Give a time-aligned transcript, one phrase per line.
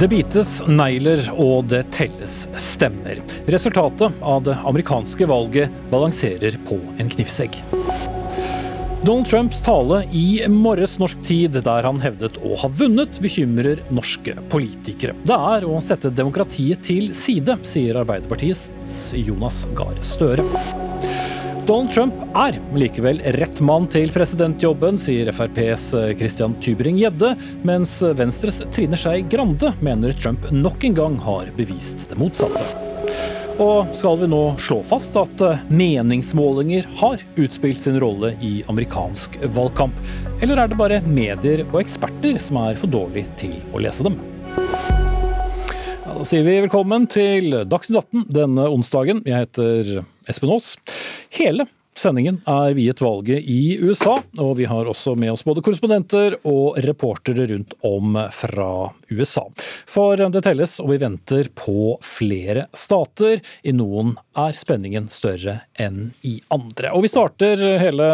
[0.00, 3.18] Det bites negler, og det telles stemmer.
[3.52, 7.58] Resultatet av det amerikanske valget balanserer på en knivsegg.
[9.04, 14.38] Donald Trumps tale i morges norsk tid, der han hevdet å ha vunnet, bekymrer norske
[14.48, 15.12] politikere.
[15.20, 18.70] Det er å sette demokratiet til side, sier Arbeiderpartiets
[19.20, 20.48] Jonas Gahr Støre.
[21.70, 25.84] Donald Trump er likevel rett mann til presidentjobben, sier FrPs
[26.18, 27.28] Christian Tybring-Gjedde,
[27.62, 32.64] mens Venstres Trine Skei Grande mener Trump nok en gang har bevist det motsatte.
[33.62, 40.02] Og skal vi nå slå fast at meningsmålinger har utspilt sin rolle i amerikansk valgkamp,
[40.42, 44.18] eller er det bare medier og eksperter som er for dårlige til å lese dem?
[46.10, 49.20] Ja, da sier vi velkommen til Dagsnytt 18 denne onsdagen.
[49.22, 50.72] Jeg heter Espen Aas.
[51.36, 56.34] Hele sendingen er viet valget i USA, og vi har også med oss både korrespondenter
[56.48, 58.70] og reportere rundt om fra
[59.12, 59.44] USA.
[59.86, 63.38] For det telles, og vi venter på flere stater.
[63.62, 66.92] I noen er spenningen større enn i andre.
[66.94, 68.06] Og vi starter hele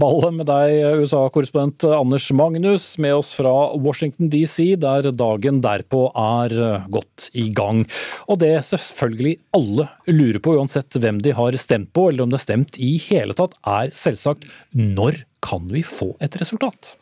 [0.00, 6.56] ballet med deg, USA-korrespondent Anders Magnus, med oss fra Washington DC, der dagen derpå er
[6.92, 7.84] godt i gang.
[8.30, 12.40] Og det selvfølgelig alle lurer på, uansett hvem de har stemt på, eller om det
[12.42, 16.94] er stemt i hele tatt, er selvsagt når kan vi få et resultat?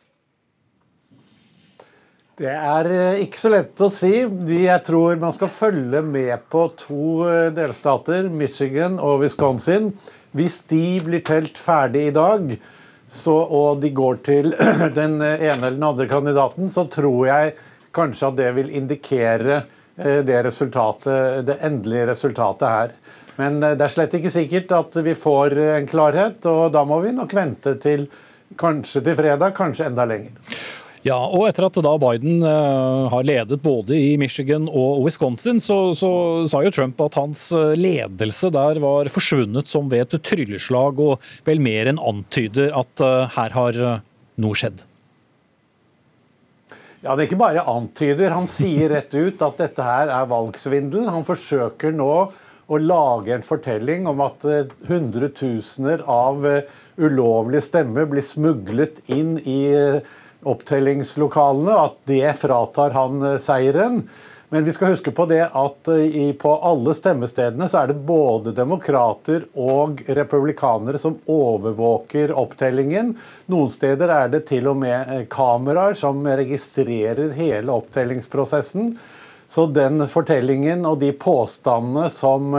[2.42, 2.88] Det er
[3.22, 4.10] ikke så lett å si.
[4.18, 9.92] Jeg tror man skal følge med på to delstater, Michigan og Wisconsin.
[10.34, 12.50] Hvis de blir telt ferdig i dag,
[13.06, 14.50] så, og de går til
[14.98, 17.54] den ene eller den andre kandidaten, så tror jeg
[17.94, 19.62] kanskje at det vil indikere
[19.94, 23.00] det, resultatet, det endelige resultatet her.
[23.38, 27.14] Men det er slett ikke sikkert at vi får en klarhet, og da må vi
[27.14, 28.08] nok vente til
[28.58, 30.81] kanskje til fredag, kanskje enda lenger.
[31.02, 35.90] Ja, og etter at da Biden uh, har ledet både i Michigan og Wisconsin, så,
[35.98, 36.10] så,
[36.46, 41.18] sa jo Trump at hans ledelse der var forsvunnet som ved et trylleslag, og
[41.48, 43.80] vel mer enn antyder at uh, her har
[44.38, 44.86] noe skjedd.
[47.02, 48.30] Ja, Det er ikke bare antyder.
[48.30, 51.10] Han sier rett ut at dette her er valgsvindel.
[51.10, 52.14] Han forsøker nå
[52.70, 54.46] å lage en fortelling om at
[54.86, 56.46] hundretusener av
[56.94, 59.64] ulovlige stemmer blir smuglet inn i
[60.42, 64.02] opptellingslokalene, at det fratar han seieren.
[64.52, 65.88] Men vi skal huske på det at
[66.38, 73.14] på alle stemmestedene så er det både demokrater og republikanere som overvåker opptellingen.
[73.48, 78.92] Noen steder er det til og med kameraer som registrerer hele opptellingsprosessen.
[79.48, 82.52] Så den fortellingen og de påstandene som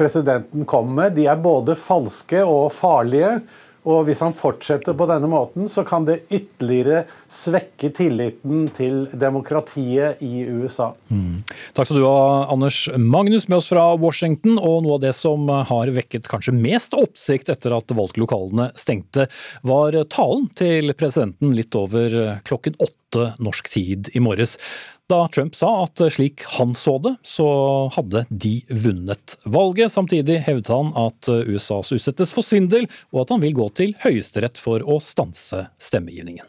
[0.00, 3.40] presidenten kom med, de er både falske og farlige.
[3.88, 10.20] Og hvis han fortsetter på denne måten, så kan det ytterligere svekke tilliten til demokratiet
[10.24, 10.90] i USA.
[11.08, 11.40] Mm.
[11.76, 14.58] Takk skal du ha, Anders Magnus, med oss fra Washington.
[14.60, 19.28] Og noe av det som har vekket kanskje mest oppsikt etter at valglokalene stengte,
[19.64, 24.58] var talen til presidenten litt over klokken åtte norsk tid i morges
[25.08, 27.48] da Trump sa at slik han så det, så
[27.94, 29.92] hadde de vunnet valget.
[29.92, 34.60] Samtidig hevdet han at USAs utsettes for svindel, og at han vil gå til Høyesterett
[34.60, 36.44] for å stanse stemmegivningen.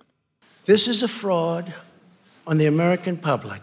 [0.65, 1.71] This is a fraud
[2.45, 3.61] on the American public.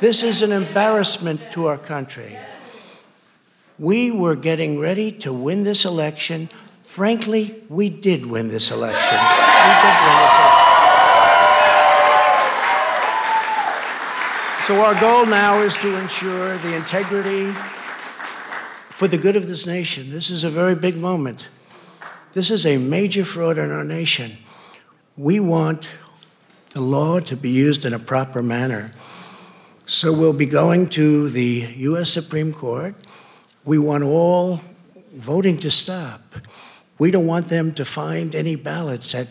[0.00, 2.36] This is an embarrassment to our country.
[3.78, 6.48] We were getting ready to win this election.
[6.82, 9.18] Frankly, we did win this election.
[9.18, 10.55] We did win this election.
[14.66, 17.52] So, our goal now is to ensure the integrity
[18.90, 20.10] for the good of this nation.
[20.10, 21.46] This is a very big moment.
[22.32, 24.32] This is a major fraud in our nation.
[25.16, 25.88] We want
[26.70, 28.90] the law to be used in a proper manner.
[29.86, 32.10] So, we'll be going to the U.S.
[32.10, 32.96] Supreme Court.
[33.64, 34.62] We want all
[35.12, 36.22] voting to stop.
[36.98, 39.28] We don't want them to find any ballots at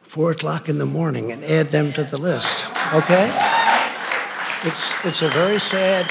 [0.00, 2.74] four o'clock in the morning and add them to the list.
[2.94, 3.61] Okay?
[4.64, 6.06] It's it's a very sad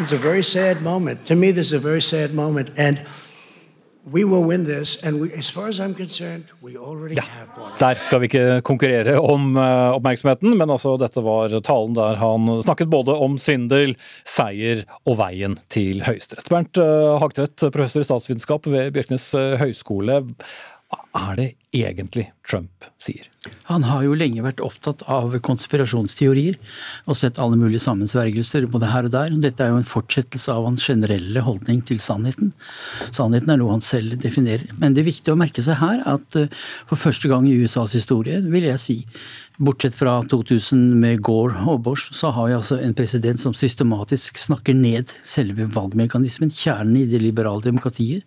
[0.00, 1.26] it's a very sad moment.
[1.26, 3.00] To me, this is a very sad moment, and
[4.12, 5.04] we will win this.
[5.04, 7.24] And we, as far as I'm concerned, we already Ja,
[7.78, 12.48] der skal vi ikke konkurrere om uh, oppmerksomheten, men altså dette var talen der han
[12.62, 16.48] snakket både om svindel, seier og veien til Høyesterett.
[16.48, 20.22] Bernt uh, Hagtvedt, professor i statsvitenskap ved Bjørknes eh, høgskole.
[21.16, 23.26] Er det egentlig Trump sier?
[23.68, 26.58] Han har jo lenge vært opptatt av konspirasjonsteorier
[27.08, 29.34] og sett alle mulige sammensvergelser både her og der.
[29.40, 32.52] Dette er jo en fortsettelse av hans generelle holdning til sannheten.
[33.08, 34.68] Sannheten er noe han selv definerer.
[34.80, 36.52] Men det er viktig å merke seg her at eh,
[36.88, 38.98] for første gang i USAs historie, vil jeg si,
[39.58, 44.36] Bortsett fra 2000 med Gore og Bosch, så har vi altså en president som systematisk
[44.38, 48.22] snakker ned selve valgmekanismen, kjernen i det liberale demokratiet.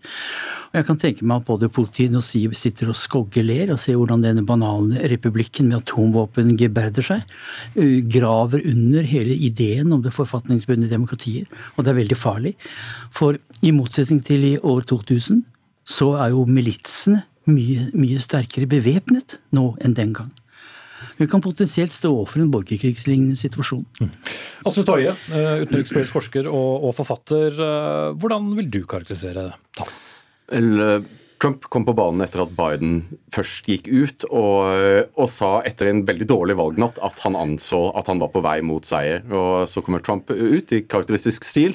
[0.73, 3.95] Og jeg kan tenke meg at både Putin og Siv sitter og skoggeler og ser
[3.95, 7.23] hvordan denne banale republikken med atomvåpen geberder seg.
[8.11, 11.47] Graver under hele ideen om det forfatningsbundne demokratiet.
[11.77, 12.57] Og det er veldig farlig.
[13.15, 15.45] For i motsetning til i år 2000,
[15.87, 20.35] så er jo militsene mye, mye sterkere bevæpnet nå enn den gang.
[21.17, 23.85] Vi kan potensielt stå overfor en borgerkrigslignende situasjon.
[24.01, 24.11] Mm.
[24.69, 27.55] Astrid Toje, eh, utenrikspolitisk forsker og, og, forfatter.
[27.55, 29.91] Eh, hvordan vil du karakterisere tall?
[30.51, 31.01] Eh,
[31.41, 32.99] Trump kom på banen etter at Biden
[33.33, 38.11] først gikk ut og, og, sa etter en veldig dårlig valgnatt at han anså at
[38.11, 39.23] han var på vei mot seier.
[39.25, 41.73] Og Så kommer Trump ut i karakteristisk stil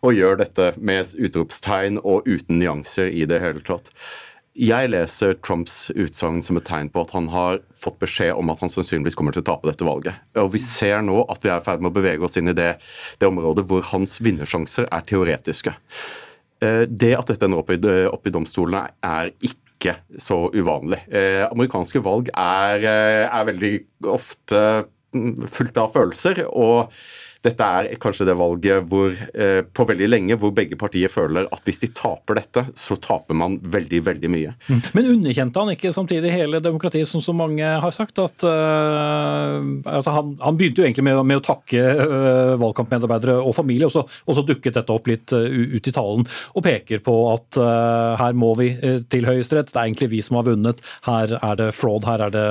[0.00, 3.92] og gjør dette med utropstegn og uten nyanser i det hele tatt.
[4.52, 8.60] Jeg leser Trumps utsagn som et tegn på at han har fått beskjed om at
[8.60, 10.18] han sannsynligvis kommer til å tape dette valget.
[10.36, 12.56] Og Vi ser nå at vi er i ferd med å bevege oss inn i
[12.56, 12.74] det,
[13.16, 15.72] det området hvor hans vinnersjanser er teoretiske.
[16.60, 17.80] Eh, det at dette ender opp i,
[18.12, 21.00] opp i domstolene, er ikke så uvanlig.
[21.08, 23.74] Eh, amerikanske valg er, eh, er veldig
[24.12, 24.62] ofte
[25.16, 26.44] mm, fullt av følelser.
[26.52, 26.92] og
[27.42, 31.66] dette er kanskje det valget hvor, eh, på veldig lenge hvor begge partier føler at
[31.66, 34.52] hvis de taper dette, så taper man veldig, veldig mye.
[34.68, 34.82] Mm.
[34.94, 38.12] Men underkjente han ikke samtidig hele demokratiet, som så mange har sagt?
[38.12, 39.58] at uh,
[39.88, 43.94] altså han, han, begynte jo egentlig med, med å takke uh, valgkampmedarbeidere og familie, og
[43.94, 47.58] så, og så, dukket dette opp litt uh, ut i talen, og peker på at
[48.20, 48.68] her må vi
[49.10, 52.34] til Høyesterett, det er egentlig vi som har vunnet, her er det fraud, her er
[52.34, 52.46] det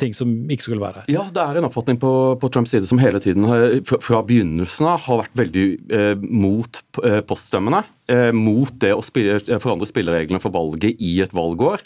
[0.00, 1.10] ting som ikke skulle være her.
[1.12, 4.88] Ja, det er en oppfatning på, på Trumps side som hele tiden har fra begynnelsen
[4.90, 7.82] av har vært veldig eh, mot eh, poststemmene.
[8.10, 11.82] Eh, mot det å eh, forandre spillereglene for valget i et valgår.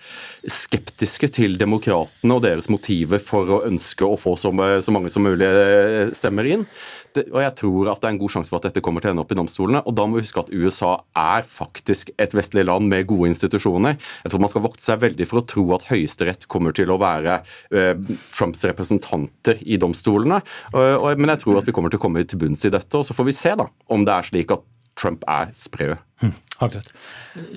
[0.49, 5.27] Skeptiske til demokratene og deres motiver for å ønske å få så, så mange som
[5.27, 6.69] mulig eh, stemmer inn
[7.15, 9.15] og jeg tror at det er en god sjanse for at dette kommer til å
[9.15, 9.83] ende opp i domstolene.
[9.87, 13.95] Og da må vi huske at USA er faktisk et vestlig land med gode institusjoner.
[14.25, 16.99] Jeg tror man skal vokte seg veldig for å tro at Høyesterett kommer til å
[16.99, 17.39] være
[17.71, 17.95] eh,
[18.35, 20.41] Trumps representanter i domstolene.
[20.73, 22.99] Og, og, men jeg tror at vi kommer til å komme til bunns i dette,
[22.99, 24.67] og så får vi se da om det er slik at
[24.99, 25.95] Trump er sprø.
[26.23, 26.33] Hm,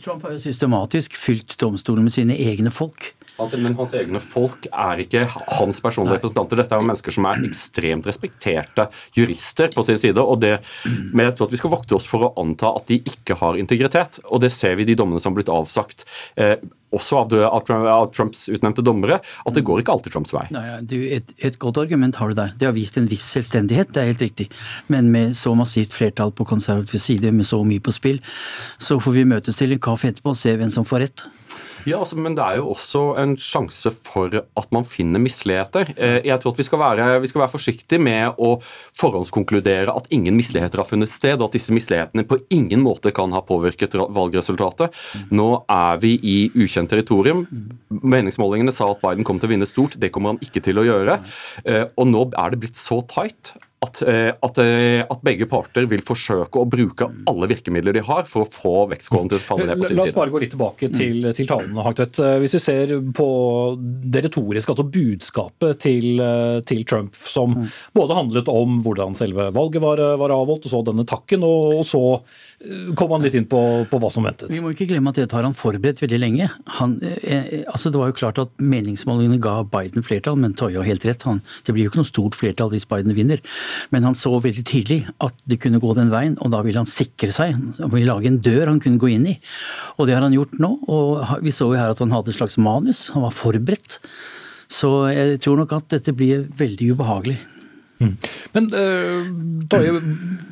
[0.04, 3.12] Trump har jo systematisk fylt domstolen med sine egne folk.
[3.38, 5.28] Altså, men hans egne folk er ikke
[5.60, 6.58] hans personlige representanter.
[6.58, 8.88] Dette er jo mennesker som er ekstremt respekterte
[9.18, 10.18] jurister på sin side.
[10.22, 10.58] og det,
[11.14, 13.60] Men jeg tror at vi skal vokte oss for å anta at de ikke har
[13.62, 14.20] integritet.
[14.26, 16.08] Og det ser vi i de dommene som har blitt avsagt.
[16.36, 16.58] Eh,
[16.96, 20.46] også av, av, Trumps utnevnte dommere, at det går ikke alltid Trumps vei.
[20.56, 20.64] Nei,
[21.18, 22.54] et, et, godt argument har du der.
[22.58, 24.48] Det har vist en viss selvstendighet, det er helt riktig.
[24.88, 28.22] Men med så massivt flertall på konservativ side, med så mye på spill,
[28.78, 31.28] så får vi møtes til en kaffe etterpå og se hvem som får rett.
[31.88, 35.94] Ja, altså, Men det er jo også en sjanse for at man finner misligheter.
[35.96, 38.58] Eh, jeg tror at vi skal, være, vi skal være forsiktige med å
[38.98, 43.32] forhåndskonkludere at ingen misligheter har funnet sted, og at disse mislighetene på ingen måte kan
[43.36, 44.96] ha påvirket valgresultatet.
[45.32, 47.46] Nå er vi i ukjent territorium.
[47.88, 49.96] Meningsmålingene sa at Biden kom til å vinne stort.
[49.96, 51.22] Det kommer han ikke til å gjøre.
[51.64, 53.56] Eh, og nå er det blitt så tight
[53.86, 58.26] at, eh, at, eh, at, begge parter vil forsøke å bruke alle virkemidler de har
[58.30, 60.00] for å få vektskålen til å falle ned på sin side.
[60.00, 62.18] La oss bare gå litt tilbake til, til talene, Hagtvedt.
[62.26, 63.28] Eh, hvis vi ser på
[63.78, 66.24] det retoriske, altså budskapet til,
[66.66, 67.70] til Trump, som mm.
[67.98, 71.86] både handlet om hvordan selve valget var, var avholdt, og så denne takken, og, og
[71.86, 72.04] så
[72.98, 74.50] kom han litt inn på, på, hva som ventet.
[74.50, 76.48] Vi må ikke glemme at dette har han forberedt veldig lenge.
[76.80, 80.88] Han, eh, altså det var jo klart at Meningsmålingene ga Biden flertall, men Toye har
[80.88, 81.26] helt rett.
[81.30, 83.44] Han, det blir jo ikke noe stort flertall hvis Biden vinner.
[83.94, 86.90] Men han så veldig tidlig at det kunne gå den veien, og da ville han
[86.90, 87.54] sikre seg.
[87.78, 89.38] Han ville lage en dør han kunne gå inn i.
[90.02, 90.72] Og det har han gjort nå.
[90.90, 93.08] og Vi så jo her at han hadde et slags manus.
[93.14, 94.00] Han var forberedt.
[94.68, 97.38] Så jeg tror nok at dette blir veldig ubehagelig.
[97.98, 98.14] Mm.
[98.54, 98.68] Men
[99.70, 99.80] da,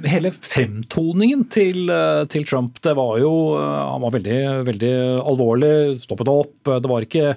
[0.09, 4.39] hele fremtoningen til, uh, til, Trump, det var jo uh, Han var veldig,
[4.71, 6.57] veldig alvorlig, stoppet opp.
[6.65, 7.35] Det var ikke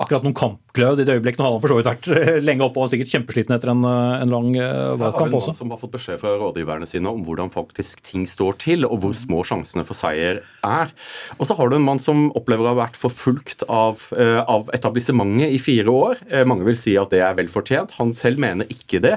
[0.00, 1.40] akkurat noen kamp oppglødd i det øyeblikket.
[1.40, 3.82] Nå hadde han for så vidt vært eh, lenge oppe og sikkert kjempesliten etter en,
[3.86, 5.54] eh, en lang eh, valgkamp også.
[5.58, 9.16] Som har fått beskjed fra rådgiverne sine om hvordan faktisk ting står til, og hvor
[9.16, 10.92] små sjansene for seier er.
[11.38, 15.54] Og så har du en mann som opplever å ha vært forfulgt av, av etablissementet
[15.54, 16.20] i fire år.
[16.48, 17.94] Mange vil si at det er vel fortjent.
[17.98, 19.16] Han selv mener ikke det.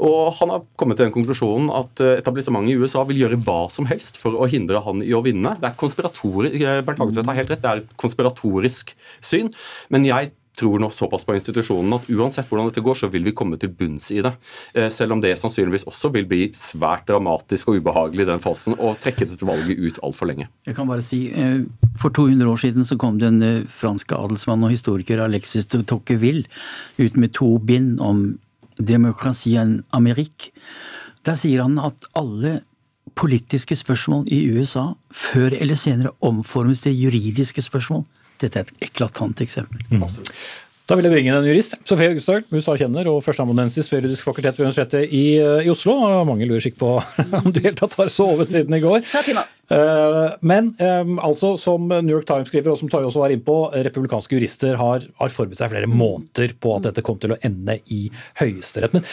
[0.00, 3.88] Og han har kommet til den konklusjonen at etablissementet i USA vil gjøre hva som
[3.90, 5.54] helst for å hindre han i å vinne.
[5.60, 6.56] Det er konspiratorisk,
[6.88, 9.52] Bernt Hagetvedt har helt rett, det er et konspiratorisk syn.
[9.92, 13.34] Men jeg tror nå såpass på institusjonen at uansett hvordan dette går, så vil vi
[13.36, 14.34] komme til bunns i det.
[14.74, 18.76] Eh, selv om det sannsynligvis også vil bli svært dramatisk og ubehagelig i den fasen
[18.78, 20.48] å trekke dette valget ut altfor lenge.
[20.66, 21.62] Jeg kan bare si, eh,
[21.98, 25.82] For 200 år siden så kom det en eh, fransk adelsmann og historiker, Alexis de
[25.82, 26.44] Tocqueville,
[26.98, 28.38] ut med to bind om
[28.78, 30.52] demokratien Amerik.
[31.24, 32.60] Der sier han at alle
[33.18, 38.04] politiske spørsmål i USA før eller senere omformes til juridiske spørsmål.
[38.38, 39.82] Dette er et eklatant eksempel.
[39.90, 40.06] Mm.
[40.88, 41.74] Da vil jeg bringe inn en jurist.
[41.84, 45.98] Sofie Augestad, USA-kjenner og førsteamanuensis ved juridisk fakultet ved Universitetet i, eh, i, Oslo.
[46.24, 46.92] Mange lurer sikkert på
[47.42, 49.04] om du helt tatt har sovet siden i går.
[49.68, 53.44] Uh, men um, altså, som New York Times skriver, og som Tarjei også var inne
[53.44, 57.40] på, republikanske jurister har, har forberedt seg flere måneder på at dette kom til å
[57.44, 58.06] ende i
[58.40, 58.96] Høyesterett.
[58.96, 59.04] Men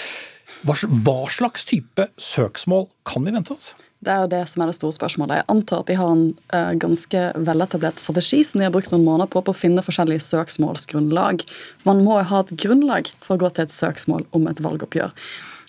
[0.64, 3.74] hva slags type søksmål kan vi vente oss?
[4.06, 5.40] Det er jo det som er det store spørsmålet.
[5.40, 9.06] Jeg antar at de har en uh, ganske veletablert strategi som de har brukt noen
[9.08, 11.42] måneder på på å finne forskjellige søksmålsgrunnlag.
[11.90, 15.16] Man må jo ha et grunnlag for å gå til et søksmål om et valgoppgjør.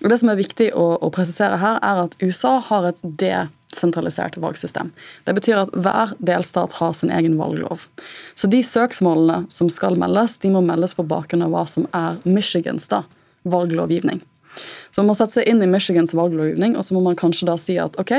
[0.05, 4.37] Og Det som er viktig å, å presisere her, er at USA har et desentralisert
[4.43, 4.93] valgsystem.
[5.25, 7.89] Det betyr at hver delstat har sin egen valglov.
[8.37, 12.21] Så de søksmålene som skal meldes, de må meldes på bakgrunn av hva som er
[12.29, 13.07] Michigans da,
[13.49, 14.21] valglovgivning.
[14.91, 17.57] Så man må sette seg inn i Michigans valglovgivning, og så må man kanskje da
[17.61, 18.19] si at ok,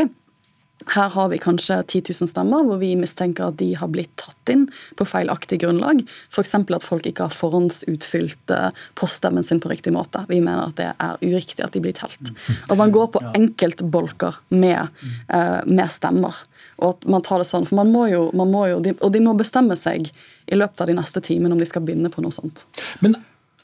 [0.85, 4.51] her har vi kanskje 10 000 stemmer hvor vi mistenker at de har blitt tatt
[4.53, 6.03] inn på feilaktig grunnlag.
[6.29, 6.53] F.eks.
[6.53, 10.23] at folk ikke har forhåndsutfylt eh, poststemmen sin på riktig måte.
[10.29, 12.31] Vi mener at det er uriktig at de blir telt.
[12.69, 14.93] At man går på enkeltbolker med,
[15.33, 16.35] eh, med stemmer.
[16.77, 19.21] Og at man tar det sånn, for man må jo, man må jo Og de
[19.23, 20.11] må bestemme seg
[20.45, 22.67] i løpet av de neste timene om de skal begynne på noe sånt.
[23.01, 23.17] Men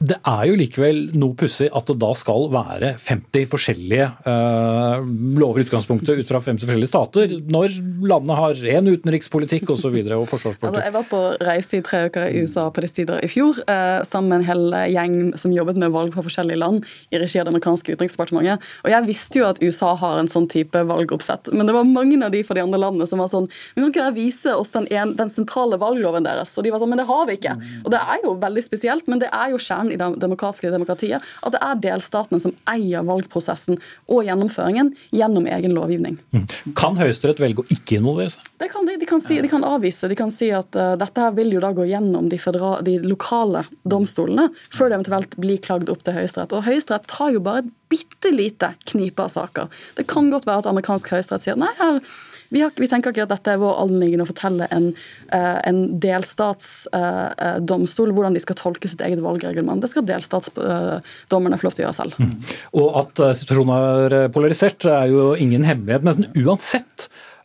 [0.03, 4.99] det er jo likevel noe pussig at det da skal være 50 forskjellige uh,
[5.39, 7.77] lover utgangspunktet ut fra 50 forskjellige stater, når
[8.09, 9.73] landet har én utenrikspolitikk osv.
[9.73, 10.69] Og, så videre, og forsvarspolitikk.
[10.69, 13.59] Altså, jeg var på reise i tre uker i USA på disse tider i fjor
[13.67, 17.39] uh, sammen med en hel gjeng som jobbet med valg fra forskjellige land i regi
[17.41, 18.67] av det amerikanske utenriksdepartementet.
[18.83, 22.19] Og jeg visste jo at USA har en sånn type valgoppsett, men det var mange
[22.23, 24.71] av de fra de andre landene som var sånn Men kan ikke dere vise oss
[24.75, 26.51] den, en, den sentrale valgloven deres?
[26.57, 27.55] Og de var sånn Men det har vi ikke.
[27.83, 31.23] Og det er jo veldig spesielt, men det er jo kjernen i det demokratiske demokratiet,
[31.43, 36.17] at det er delstatene som eier valgprosessen og gjennomføringen gjennom egen lovgivning.
[36.35, 36.47] Mm.
[36.77, 38.49] Kan Høyesterett velge å ikke involvere seg?
[38.61, 38.97] Det kan de.
[38.99, 40.09] De kan, si, de kan avvise.
[40.09, 42.97] De kan si at uh, dette her vil jo da gå gjennom de, federa, de
[43.03, 46.55] lokale domstolene før det eventuelt blir klagd opp til Høyesterett.
[46.55, 49.69] Og Høyesterett tar jo bare et bitte lite knipe av saker.
[49.97, 51.99] Det kan godt være at amerikansk høyesterett sier nei, her
[52.53, 54.85] vi, har, vi, tenker ikke at dette er vår anliggende å fortelle en,
[55.33, 59.81] uh, en delstatsdomstol uh, hvordan de skal tolke sitt eget valgreglement.
[59.83, 62.13] Det skal delstatsdommerne få lov til å gjøre selv.
[62.21, 62.33] Mm.
[62.79, 66.97] Og at situasjonen er polarisert er jo ingen hemmelighet, men uansett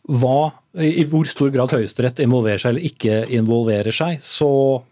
[0.09, 0.51] hva,
[0.81, 4.49] i hvor stor grad Høyesterett involverer seg eller ikke involverer seg, så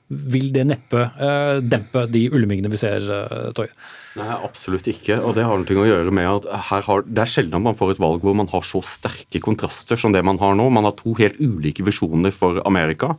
[0.07, 3.73] vil det neppe eh, dempe de ulmingene vi ser, eh, Toje.
[4.17, 5.17] Nei, absolutt ikke.
[5.25, 8.01] Og det har noe å gjøre med at har, det er sjelden man får et
[8.01, 10.69] valg hvor man har så sterke kontraster som det man har nå.
[10.73, 13.15] Man har to helt ulike visjoner for Amerika.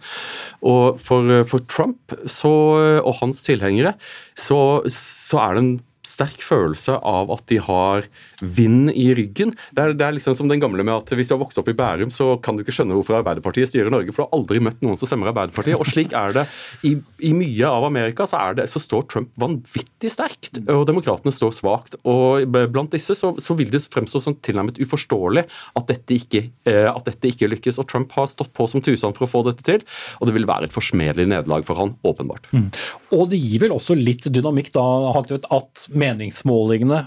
[0.62, 2.54] Og for, for Trump så,
[3.02, 3.94] og hans tilhengere
[4.38, 5.76] så, så er det en
[6.08, 8.06] sterk følelse av at de har
[8.40, 9.54] vind i ryggen.
[9.74, 11.68] Det er, det er, liksom som den gamle med at hvis du har vokst opp
[11.70, 14.62] i Bærum, så kan du ikke skjønne hvorfor Arbeiderpartiet styrer Norge, for du har aldri
[14.64, 15.78] møtt noen som stemmer Arbeiderpartiet.
[15.78, 16.46] Og slik er det
[16.86, 16.94] i,
[17.28, 21.98] i mye av Amerika, så, det, så, står Trump vanvittig sterkt, og demokratene står svakt.
[22.08, 25.44] Og blant disse så, så vil det fremstå som tilnærmet uforståelig
[25.78, 27.80] at dette, ikke, eh, at dette ikke lykkes.
[27.82, 29.84] Og Trump har stått på som tusen for å få dette til,
[30.18, 32.48] og det vil være et forsmedelig nederlag for han, åpenbart.
[32.54, 32.68] Mm.
[33.16, 34.84] Og det gir vel også litt dynamikk da,
[35.18, 37.04] at meningsmålingene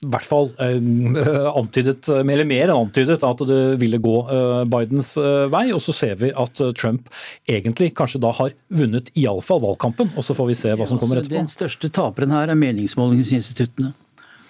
[0.00, 0.78] i hvert fall eh,
[1.50, 5.66] antydet, eller mer enn antydet, at det ville gå eh, Bidens eh, vei.
[5.76, 7.10] Og så ser vi at Trump
[7.44, 10.14] egentlig kanskje da har vunnet iallfall valgkampen.
[10.16, 11.36] Og så får vi se hva som kommer etterpå.
[11.36, 13.92] Den største taperen her er meningsmålingsinstituttene.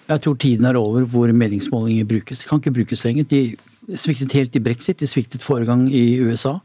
[0.07, 2.43] Jeg tror tiden er over hvor meningsmålinger brukes.
[2.43, 3.27] De kan ikke brukes lenger.
[3.27, 6.61] De sviktet helt i brexit, de sviktet forrige gang i USA.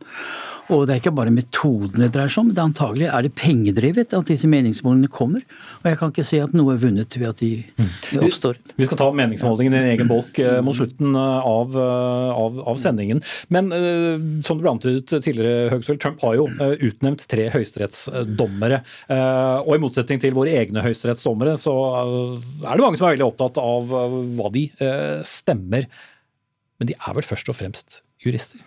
[0.72, 3.32] Og det er ikke bare metodene det dreier seg om, det er antagelig er det
[3.38, 5.44] pengedrevet at disse meningsmålingene kommer.
[5.82, 8.58] Og jeg kan ikke se at noe er vunnet ved at de, de oppstår.
[8.78, 12.60] Vi skal ta meningsmålingen i en egen bolk eh, mot slutten eh, av, eh, av,
[12.72, 13.22] av sendingen.
[13.54, 13.70] Men
[14.44, 16.48] som du ble antydet tidligere, Høgsvold, Trump har jo
[16.88, 18.80] utnevnt tre høyesterettsdommere.
[19.66, 23.60] Og i motsetning til våre egne høyesterettsdommere, så er det mange som er veldig opptatt
[23.62, 23.92] av
[24.36, 24.66] hva de
[25.26, 25.86] stemmer.
[26.80, 28.65] Men de er vel først og fremst jurister?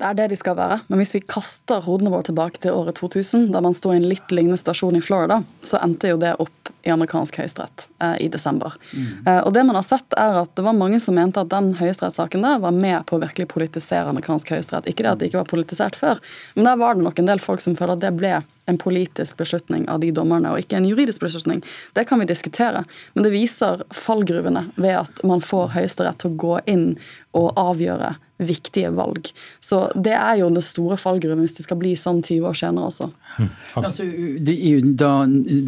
[0.00, 0.78] Det er det de skal være.
[0.88, 4.06] Men hvis vi kaster hodene våre tilbake til året 2000, da man sto i en
[4.08, 8.28] litt lignende stasjon i Florida, så endte jo det opp i amerikansk høyesterett eh, i
[8.32, 8.72] desember.
[8.94, 9.26] Mm.
[9.26, 11.74] Eh, og det man har sett, er at det var mange som mente at den
[11.76, 14.88] høyesterettssaken der var med på å virkelig politisere amerikansk høyesterett.
[14.88, 16.24] Ikke det at det ikke var politisert før,
[16.56, 18.32] men der var det nok en del folk som føler at det ble
[18.70, 21.60] en politisk beslutning av de dommerne, og ikke en juridisk beslutning.
[21.92, 26.40] Det kan vi diskutere, men det viser fallgruvene ved at man får Høyesterett til å
[26.40, 26.88] gå inn
[27.36, 29.30] og avgjøre viktige valg.
[29.60, 32.88] Så det er jo den store fallgruven hvis det skal bli sånn 20 år senere
[32.90, 33.08] også.
[33.36, 33.50] Mm.
[33.80, 34.06] Altså,
[34.46, 34.56] det,
[35.00, 35.12] da,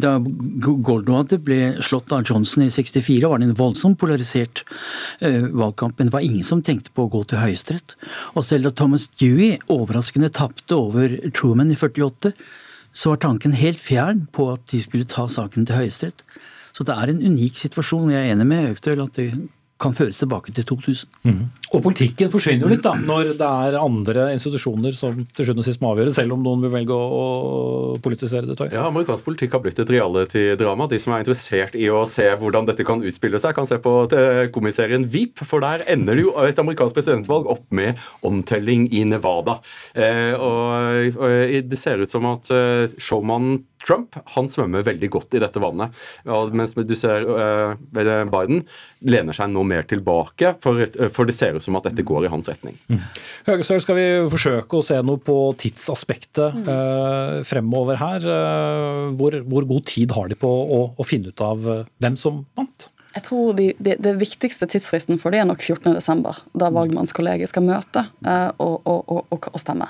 [0.03, 4.63] da Goldwater ble slått av Johnson i 64, var det en voldsomt polarisert
[5.23, 5.97] uh, valgkamp.
[5.97, 7.97] Men det var ingen som tenkte på å gå til Høyesterett.
[8.33, 12.33] Og selv da Thomas Dewey overraskende tapte over Truman i 48,
[12.93, 16.21] så var tanken helt fjern på at de skulle ta saken til Høyesterett.
[16.73, 18.11] Så det er en unik situasjon.
[18.13, 19.29] Jeg er enig med Øktøl at det
[19.81, 21.09] kan føres tilbake til 2000.
[21.23, 21.43] Mm.
[21.73, 25.67] Og politikken forsvinner jo litt da, når det er andre institusjoner som til sjuende og
[25.67, 27.23] sist må avgjøre, selv om noen vil velge å,
[28.03, 28.57] politisere det.
[28.59, 28.67] Tøy.
[28.73, 30.85] Ja, Amerikansk politikk har blitt et reality-drama.
[30.91, 33.95] De som er interessert i å se hvordan dette kan utspille seg, kan se på
[34.53, 39.59] komiserien VIP, for der ender jo et amerikansk presidentvalg opp med omtelling i Nevada.
[39.97, 45.35] Eh, og, og, Det ser ut som at eh, showmannen Trump han svømmer veldig godt
[45.35, 45.91] i dette vannet.
[46.55, 47.25] Mens du ser
[47.91, 48.63] Biden
[49.03, 50.79] lener seg nå mer tilbake, for,
[51.11, 52.77] for, det ser ut som at dette går i hans retning.
[52.91, 53.01] Mm.
[53.49, 58.27] Høgestøl, skal vi forsøke å se noe på tidsaspektet uh, fremover her?
[58.27, 62.43] Uh, hvor, hvor, god tid har de på å, å finne ut av hvem som
[62.57, 62.89] vant?
[63.13, 67.65] Jeg tror de, de, Det viktigste tidsfristen for det er nok 14.12., da valgmannskollegiet skal
[67.67, 69.89] møte uh, og, og, og, og, stemme.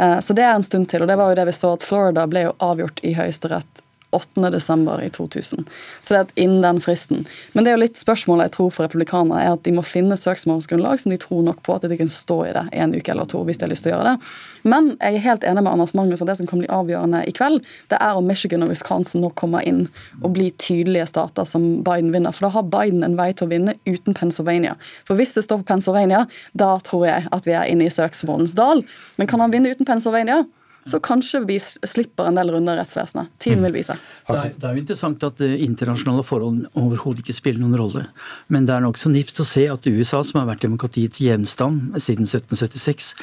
[0.00, 1.04] Uh, så det er en stund til.
[1.04, 3.83] og det var jo det vi så at Florida ble jo avgjort i Høyesterett
[4.14, 5.04] 8.12.
[5.04, 5.66] i 2000.
[6.00, 7.24] Så det er innen den fristen.
[7.52, 10.18] Men det er jo litt spørsmålet jeg tror for republikanerne, er at de må finne
[10.18, 13.28] søksmålsgrunnlag som de tror nok på at de kan stå i det en uke eller
[13.30, 14.32] to hvis de har lyst til å gjøre det.
[14.64, 17.34] Men jeg er helt enig med Anders Magnus at det som kan bli avgjørende i
[17.36, 17.60] kveld,
[17.92, 19.84] det er om Michigan og Wisconsin nå kommer inn
[20.22, 22.32] og blir tydelige stater som Biden vinner.
[22.32, 24.78] For da har Biden en vei til å vinne uten Pennsylvania.
[25.04, 26.24] For hvis det står på Pennsylvania,
[26.56, 28.84] da tror jeg at vi er inne i søksmålens dal.
[29.20, 30.44] Men kan han vinne uten Pennsylvania?
[30.84, 33.32] Så kanskje vi slipper en del runder i rettsvesenet.
[33.40, 33.96] Tiden vil vise.
[34.28, 38.04] Det er, det er jo interessant at uh, internasjonale forhold overhodet ikke spiller noen rolle.
[38.52, 42.28] Men det er nokså nifst å se at USA, som har vært demokratiets hjemstand siden
[42.28, 43.14] 1776,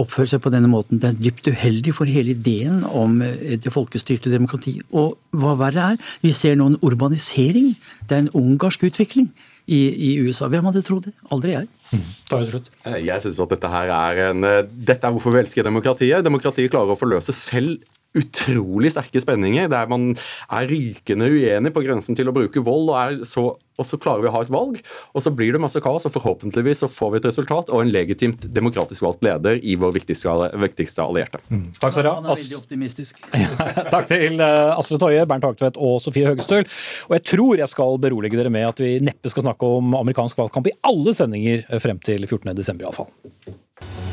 [0.00, 1.02] oppfører seg på denne måten.
[1.02, 4.86] Det er dypt uheldig for hele ideen om uh, det folkestyrte demokratiet.
[4.90, 7.74] Og hva verre er, vi ser nå en urbanisering.
[8.08, 9.30] Det er en ungarsk utvikling
[9.70, 9.80] i,
[10.10, 10.48] i USA.
[10.50, 11.14] Hvem hadde trodd det?
[11.34, 11.68] Aldri jeg.
[11.94, 12.04] Mm.
[12.50, 12.68] slutt.
[13.02, 16.26] jeg synes at dette her er en eh, Dette er hvorfor vi elsker demokratiet.
[16.26, 17.80] Demokratiet klarer å forløse selv
[18.18, 20.12] utrolig sterke spenninger, der man
[20.50, 24.30] er rykende uenig på grensen til å bruke vold, og, så, og, så, klarer vi
[24.30, 24.80] å ha et valg.
[25.14, 27.92] Og så blir det masse kaos, og forhåpentligvis så får vi et resultat og en
[27.94, 30.34] legitimt demokratisk valgt leder i vår viktigste,
[30.66, 31.42] viktigste allierte.
[31.52, 31.68] Mm.
[31.78, 32.18] Takk skal dere ha.
[32.20, 33.22] Han er veldig optimistisk.
[33.94, 36.66] Takk til uh, Asle Toje, Bernt Hagtvedt og Sofie Høgestøl.
[37.08, 40.38] Og jeg tror jeg skal berolige dere med at vi neppe skal snakke om amerikansk
[40.40, 42.80] valgkamp i alle sendinger frem til 14.12.
[42.80, 44.09] iallfall.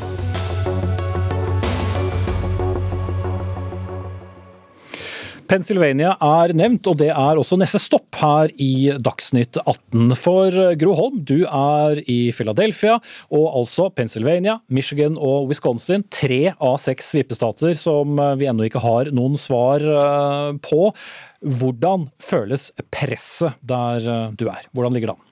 [5.48, 10.12] Pennsylvania er nevnt, og det er også neste stopp her i Dagsnytt 18.
[10.20, 12.98] For Gro Holm, du er i Philadelphia,
[13.32, 16.04] og altså Pennsylvania, Michigan og Wisconsin.
[16.12, 20.90] Tre av seks vippestater som vi ennå ikke har noen svar eh, på.
[21.40, 24.68] Hvordan føles presset der eh, du er?
[24.76, 25.27] Hvordan ligger det an?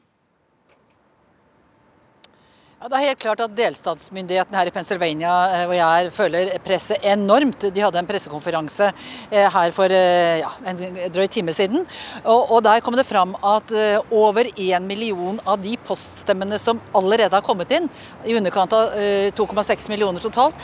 [2.76, 6.50] Ja, det er helt klart at Delstatsmyndighetene her i Pennsylvania eh, hvor jeg er, føler
[6.60, 7.64] presset enormt.
[7.72, 8.90] De hadde en pressekonferanse
[9.30, 10.82] eh, her for eh, ja, en
[11.14, 11.86] drøy time siden.
[12.20, 13.72] Og, og Der kom det fram at
[14.12, 17.88] over én million av de poststemmene som allerede har kommet inn,
[18.28, 18.92] i underkant av
[19.38, 20.56] 2,6 millioner totalt,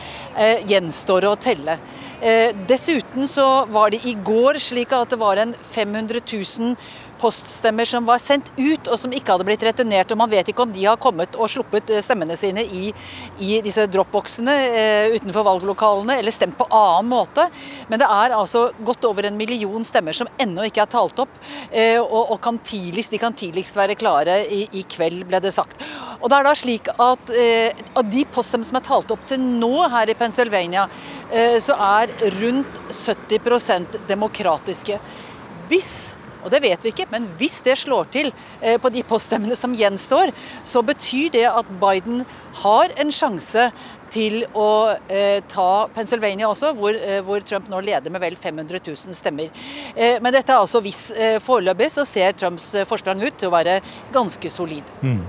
[0.69, 1.79] gjenstår å telle.
[2.69, 6.77] Dessuten så var det i går slik at det var en 500 000
[7.23, 10.11] poststemmer som var sendt ut og som ikke hadde blitt returnert.
[10.11, 12.91] og Man vet ikke om de har kommet og sluppet eh, stemmene sine i,
[13.43, 17.47] i disse dropboxene eh, utenfor valglokalene, eller stemt på annen måte.
[17.91, 21.39] Men det er altså godt over en million stemmer som ennå ikke er talt opp,
[21.71, 25.55] eh, og, og kan tidligst, de kan tidligst være klare i, i, kveld, ble det
[25.55, 25.79] sagt.
[26.21, 29.41] Og det er da slik at eh, Av de poststemmene som er talt opp til
[29.43, 30.87] nå her i Pennsylvania,
[31.31, 34.99] eh, så er rundt 70% demokratiske.
[35.71, 35.93] Hvis
[36.43, 39.75] og det vet vi ikke, men hvis det slår til eh, på de poststemmene som
[39.77, 40.35] gjenstår,
[40.67, 42.25] så betyr det at Biden
[42.63, 43.71] har en sjanse
[44.13, 48.83] til å eh, ta Pennsylvania også, hvor, eh, hvor, Trump nå leder med vel 500
[48.85, 49.49] 000 stemmer.
[49.97, 51.03] Eh, men dette er altså hvis.
[51.17, 53.79] Eh, foreløpig så ser Trumps eh, forsprang ut til å være
[54.15, 54.93] ganske solid.
[55.03, 55.23] Mm.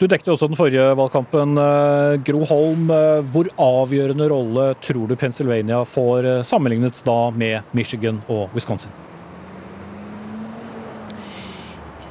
[0.00, 1.54] Du dekket også den forrige valgkampen.
[2.26, 2.90] Gro Holm,
[3.30, 9.03] hvor avgjørende rolle tror du Pennsylvania får sammenlignet da med Michigan og Wisconsin?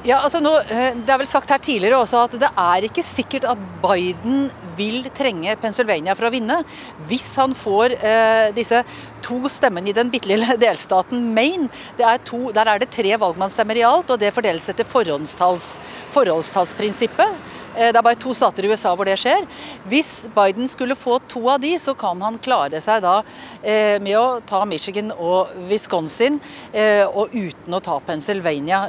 [0.04, 3.00] Ja, altså nå, eh, Det er vel sagt her tidligere også at det er ikke
[3.02, 6.60] sikkert at Biden vil trenge Pennsylvania for å vinne.
[7.08, 8.84] Hvis han får eh, disse
[9.24, 11.72] to stemmene i den bitte lille delstaten Maine.
[11.96, 17.32] Er to, der er det tre valgmannsstemmer i alt, og det fordeles etter forholdstallsprinsippet.
[17.74, 19.44] Eh, det er bare to stater i USA hvor det skjer.
[19.90, 23.16] Hvis Biden skulle få to av de, så kan han klare seg da
[23.62, 26.38] eh, med å ta Michigan og Wisconsin,
[26.72, 28.82] eh, og uten å ta Pennsylvania.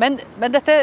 [0.00, 0.74] Men, men dette,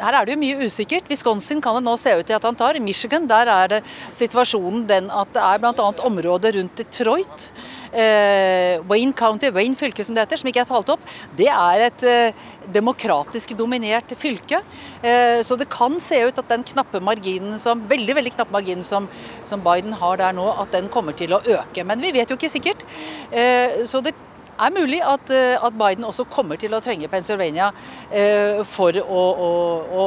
[0.00, 1.08] her er det jo mye usikkert.
[1.10, 2.78] Wisconsin kan det nå se ut til at han tar.
[2.82, 3.80] Michigan der er det
[4.16, 5.90] situasjonen den at det er bl.a.
[6.06, 7.50] området rundt Detroit
[7.96, 11.04] Wayne County, Wayne fylke som det heter, som ikke er talt opp,
[11.38, 14.60] det er et eh, demokratisk dominert fylke.
[15.02, 18.84] Eh, så det kan se ut at den knappe marginen som, veldig, veldig knappe marginen
[18.86, 19.08] som,
[19.46, 21.84] som, Biden har der nå, at den kommer til å øke.
[21.86, 22.86] Men vi vet jo ikke sikkert.
[23.30, 24.14] Eh, så det
[24.58, 27.70] er mulig at, eh, at, Biden også kommer til å trenge Pennsylvania
[28.10, 29.50] eh, for å, å,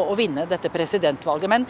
[0.09, 1.49] å, vinne dette presidentvalget.
[1.51, 1.67] Men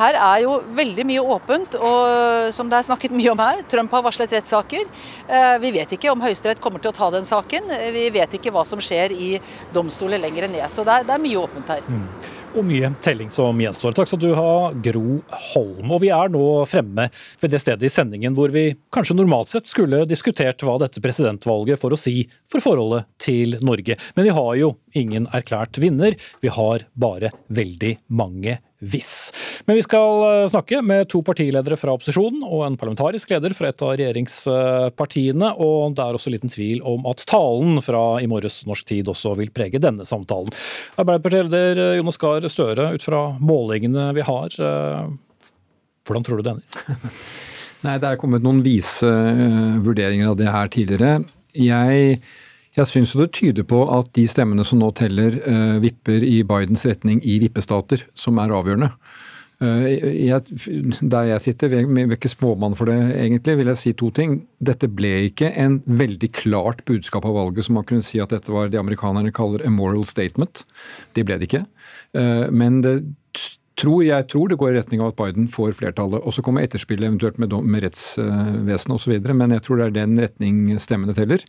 [0.00, 3.92] her er jo veldig mye åpent, og som det er snakket mye om her, Trump
[3.94, 4.86] har varslet rettssaker.
[5.28, 7.72] Eh, vi vet ikke om Høyesterett kommer til å ta den saken.
[7.94, 9.34] Vi vet ikke hva som skjer i
[9.74, 10.66] domstoler lenger ned.
[10.72, 11.84] Så det er, det er mye åpent her.
[11.88, 13.94] Mm og mye telling som gjenstår.
[13.96, 15.18] Takk skal du ha, Gro
[15.52, 15.90] Holm.
[15.90, 17.08] Og vi er nå fremme
[17.40, 21.80] ved det stedet i sendingen hvor vi kanskje normalt sett skulle diskutert hva dette presidentvalget
[21.80, 22.16] får å si
[22.50, 23.98] for forholdet til Norge.
[24.14, 28.60] Men vi har jo ingen erklært vinner, vi har bare veldig mange
[28.90, 29.12] hvis.
[29.68, 33.70] Men vi skal eh, snakke med to partiledere fra opposisjonen og en parlamentarisk leder fra
[33.70, 35.52] et av regjeringspartiene.
[35.64, 39.34] Og det er også liten tvil om at talen fra i morges norsk tid også
[39.40, 40.52] vil prege denne samtalen.
[41.00, 45.10] Arbeiderpartileder eh, Jonas Gahr Støre, ut fra målingene vi har, eh,
[46.04, 47.18] hvordan tror du det ender?
[47.84, 49.08] Nei, Det er kommet noen vise
[49.84, 51.18] vurderinger av det her tidligere.
[51.52, 52.16] Jeg
[52.74, 56.84] jeg syns det tyder på at de stemmene som nå teller, uh, vipper i Bidens
[56.88, 58.90] retning i vippestater, som er avgjørende.
[59.62, 60.42] Uh, jeg,
[60.98, 64.40] der jeg sitter, vi er ikke småmann for det egentlig, vil jeg si to ting.
[64.58, 68.52] Dette ble ikke en veldig klart budskap av valget som man kunne si at dette
[68.52, 70.66] var det amerikanerne kaller a moral statement.
[71.14, 71.66] Det ble det ikke.
[72.16, 72.98] Uh, men det
[73.78, 76.22] tror, jeg tror det går i retning av at Biden får flertallet.
[76.22, 79.16] Og så kommer etterspillet eventuelt med, med rettsvesenet osv.
[79.34, 81.42] Men jeg tror det er den retning stemmene teller.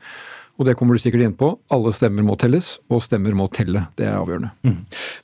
[0.56, 1.50] Og det kommer du sikkert inn på.
[1.74, 3.86] Alle stemmer må telles, og stemmer må telle.
[4.00, 4.54] Det er avgjørende.
[4.64, 4.78] Mm.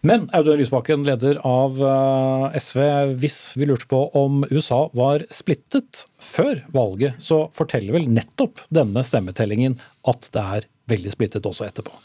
[0.08, 2.82] Men Audun Lysbakken, leder av eh, SV,
[3.22, 9.06] hvis vi lurte på om USA var splittet før valget, så forteller vel nettopp denne
[9.08, 9.80] stemmetellingen
[10.12, 11.96] at det er veldig splittet også etterpå?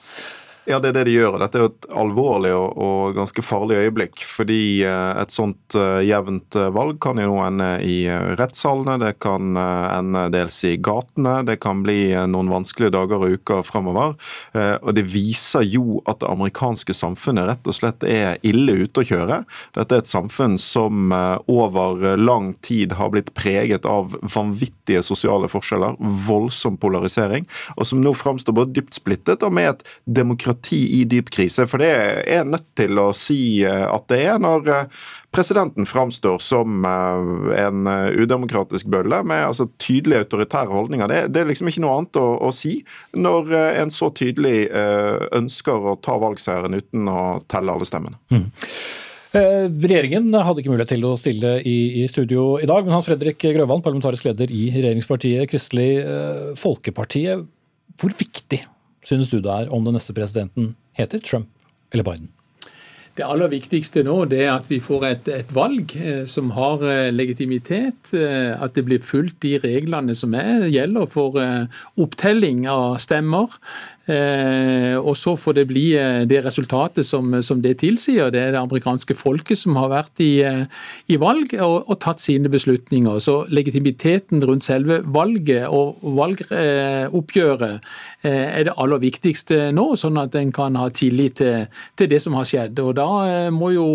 [0.66, 1.37] Ja, det er det de gjør.
[1.37, 4.24] og Dette er jo et alvorlig og, og ganske farlig øyeblikk.
[4.26, 8.00] Fordi uh, et sånt uh, jevnt uh, valg kan jo nå ende i
[8.38, 13.62] rettssalene, det kan ende dels i gatene, det kan bli noen vanskelige dager og uker
[13.66, 14.14] fremover.
[14.57, 19.07] og det viser jo at det amerikanske samfunnet rett og slett er ille ute å
[19.07, 19.38] kjøre.
[19.76, 25.98] Dette er et samfunn som over lang tid har blitt preget av vanvittige sosiale forskjeller,
[26.26, 31.05] voldsom polarisering, og som nå framstår både dypt splittet og med et demokrati demokrati i
[31.05, 31.66] dyp krise.
[31.66, 31.90] For det
[32.27, 34.88] er nødt til å si eh, at det er når eh,
[35.33, 41.09] presidenten framstår som eh, en udemokratisk bølle med altså, tydelige autoritære holdninger.
[41.09, 42.83] Det, det, er liksom ikke noe annet å, å si
[43.14, 44.69] når en så tydelig
[45.37, 48.19] ønsker å ta valgseieren uten å telle alle stemmene.
[48.31, 48.47] Mm.
[49.37, 53.42] Regjeringen hadde ikke mulighet til å stille i, i, studio i dag, men Hans Fredrik
[53.42, 55.90] Grøvan, parlamentarisk leder i regjeringspartiet Kristelig
[56.61, 57.27] Folkeparti.
[58.01, 58.62] Hvor viktig
[59.07, 61.49] synes du det er om den neste presidenten heter Trump
[61.95, 62.33] eller Biden?
[63.16, 66.83] Det aller viktigste nå det er at vi får et, et valg eh, som har
[66.85, 68.12] eh, legitimitet.
[68.12, 71.38] Eh, at det blir fulgt de reglene som er, gjelder for
[71.97, 73.57] opptelling av stemmer.
[74.07, 78.31] Eh, og så får det bli eh, det resultatet som, som, det tilsier.
[78.31, 80.62] Det er det amerikanske folket som har vært i, eh,
[81.11, 83.19] i valg og, og, tatt sine beslutninger.
[83.23, 87.90] Så legitimiteten rundt selve valget og valgoppgjøret
[88.27, 91.66] er det aller viktigste nå, sånn at en kan ha tillit til,
[91.99, 92.79] til det som har skjedd.
[92.83, 93.88] Og da må jo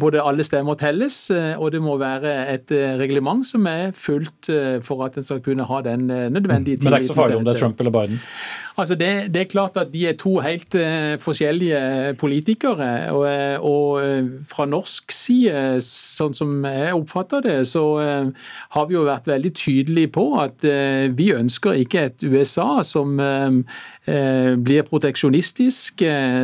[0.00, 4.50] både alle stemmer telles, eh, og det må være et eh, reglement som er fullt
[4.84, 6.84] for at en skal kunne ha den nødvendige tilliten.
[6.84, 8.20] Men det er ikke så farlig om det er Trump eller Biden?
[8.76, 10.74] Altså det, det, er klart at de er to helt
[11.22, 13.12] forskjellige politikere.
[13.14, 17.84] Og, og fra norsk side, sånn som jeg oppfatter det, så
[18.74, 20.66] har vi jo vært veldig tydelige på at
[21.14, 23.14] vi ønsker ikke et USA som
[24.04, 26.02] blir proteksjonistisk,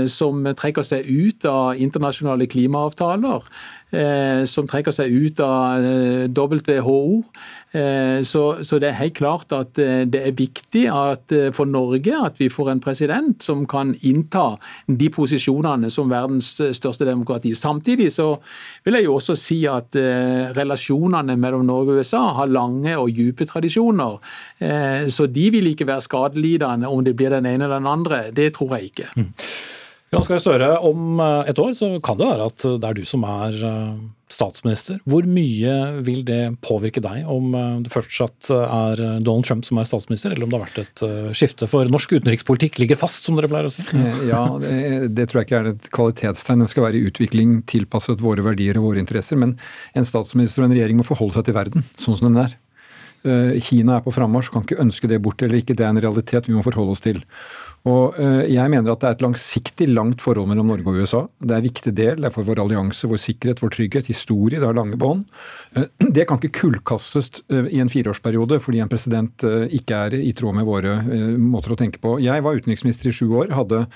[0.08, 3.44] som trekker seg ut av internasjonale klimaavtaler.
[3.90, 7.24] Eh, som trekker seg ut av eh, WHO.
[7.74, 12.38] Eh, så, så, det er helt klart at det er viktig at, for Norge at
[12.38, 14.54] vi får en president som kan innta
[14.86, 17.52] de posisjonene som verdens største demokrati.
[17.58, 18.28] Samtidig så
[18.86, 19.96] vil jeg jo også si at
[20.56, 24.18] relasjonene mellom Norge og USA har lange og dype tradisjoner.
[25.10, 28.22] Så de vil ikke være skadelidende om det blir den ene eller den andre.
[28.34, 29.10] Det tror jeg ikke.
[30.10, 33.04] Jonas Gahr Støre, om eh, et år så kan det være at det er du
[33.06, 33.98] som er eh,
[34.30, 34.96] statsminister.
[35.06, 39.86] Hvor mye vil det påvirke deg om eh, det fortsatt er Donald Trump som er
[39.86, 41.04] statsminister, eller om det har vært et
[41.38, 41.68] skifte?
[41.70, 43.86] For norsk utenrikspolitikk ligger fast, som dere pleier å si.
[44.26, 46.64] Ja, det, det tror jeg ikke er et kvalitetstegn.
[46.64, 49.38] Den skal være i utvikling tilpasset våre verdier og våre interesser.
[49.38, 49.54] Men
[49.94, 52.58] en statsminister og en regjering må forholde seg til verden sånn som den er.
[53.60, 55.74] Kina er på frammarsj, kan ikke ønske det bort eller ikke.
[55.76, 57.20] Det er en realitet vi må forholde oss til.
[57.88, 61.22] Og eh, Jeg mener at det er et langsiktig langt forhold mellom Norge og USA.
[61.40, 62.20] Det er en viktig del.
[62.20, 64.60] Det er for vår allianse, vår sikkerhet, vår trygghet, historie.
[64.60, 65.24] Det har lange bånd.
[65.76, 70.34] Eh, det kan ikke kullkastes eh, i en fireårsperiode fordi en president ikke er i
[70.36, 70.98] tråd med våre
[71.40, 72.18] måter å tenke på.
[72.20, 73.54] Jeg var utenriksminister i sju år.
[73.56, 73.86] hadde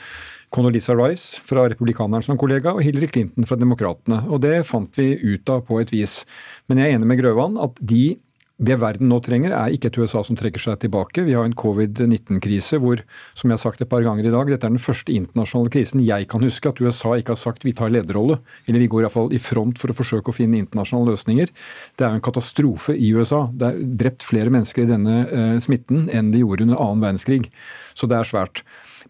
[0.55, 4.23] Condoleezza Rice fra republikaneren som kollega og Hillary Clinton fra demokratene.
[4.31, 6.23] Og Det fant vi ut av på et vis.
[6.69, 8.17] Men jeg er enig med Grøvan at de
[8.63, 11.25] det verden nå trenger, er ikke et USA som trekker seg tilbake.
[11.27, 13.01] Vi har en covid-19-krise hvor,
[13.35, 16.05] som jeg har sagt et par ganger i dag, dette er den første internasjonale krisen
[16.07, 18.39] jeg kan huske at USA ikke har sagt vi tar lederrolle.
[18.69, 21.51] Eller vi går iallfall i front for å forsøke å finne internasjonale løsninger.
[21.99, 23.45] Det er jo en katastrofe i USA.
[23.51, 27.51] Det er drept flere mennesker i denne uh, smitten enn det gjorde under annen verdenskrig.
[27.99, 28.63] Så det er svært.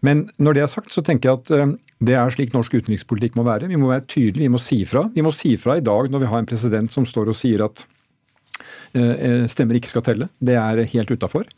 [0.05, 3.37] Men når det er sagt, så tenker jeg at eh, det er slik norsk utenrikspolitikk
[3.39, 3.69] må være.
[3.71, 5.05] Vi må være tydelige, vi må si fra.
[5.13, 7.63] Vi må si fra i dag når vi har en president som står og sier
[7.65, 7.85] at
[9.51, 10.29] stemmer ikke skal telle.
[10.39, 11.49] Det er helt utafor.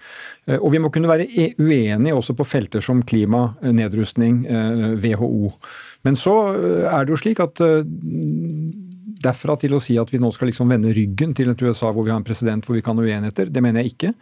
[0.47, 4.43] Eh, og vi må kunne være e- uenige også på felter som klima, nedrustning,
[5.02, 5.54] WHO.
[6.06, 6.36] Men så
[6.88, 7.62] er det jo slik at
[9.17, 12.06] derfra til å si at vi nå skal liksom vende ryggen til et USA hvor
[12.06, 14.13] vi har en president hvor vi kan ha uenigheter, det mener jeg ikke.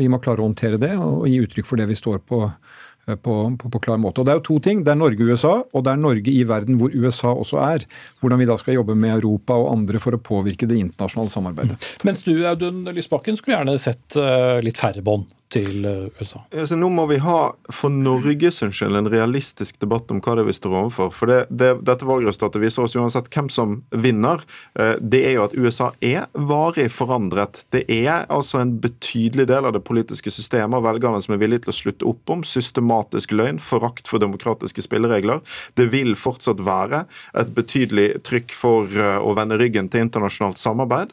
[0.00, 2.79] Vi må klare å håndtere det og gi uttrykk for det vi står på Eh,
[3.16, 4.20] på, på, på, klar måte.
[4.20, 4.84] Og Det er jo to ting.
[4.86, 7.88] Det er Norge og USA, og det er Norge i verden hvor USA også er.
[8.20, 11.90] Hvordan vi da skal jobbe med Europa og andre for å påvirke det internasjonale samarbeidet.
[12.06, 16.42] Mens du Audun Lysbakken, skulle gjerne sett uh, litt færre bånd til eh, USA.
[16.54, 17.38] Altså, nå må vi ha
[17.74, 21.10] for Norges skyld en realistisk debatt om hva det er vi står overfor.
[21.14, 24.44] For det, det, Dette valgresultatet viser oss uansett hvem som vinner.
[24.78, 27.64] Eh, det er jo at USA er varig forandret.
[27.74, 31.66] Det er altså en betydelig del av det politiske systemet og velgerne som er villige
[31.66, 35.42] til å slutte opp om systematisk løgn, forakt for demokratiske spilleregler.
[35.78, 37.04] Det vil fortsatt være
[37.40, 41.12] et betydelig trykk for eh, å vende ryggen til internasjonalt samarbeid.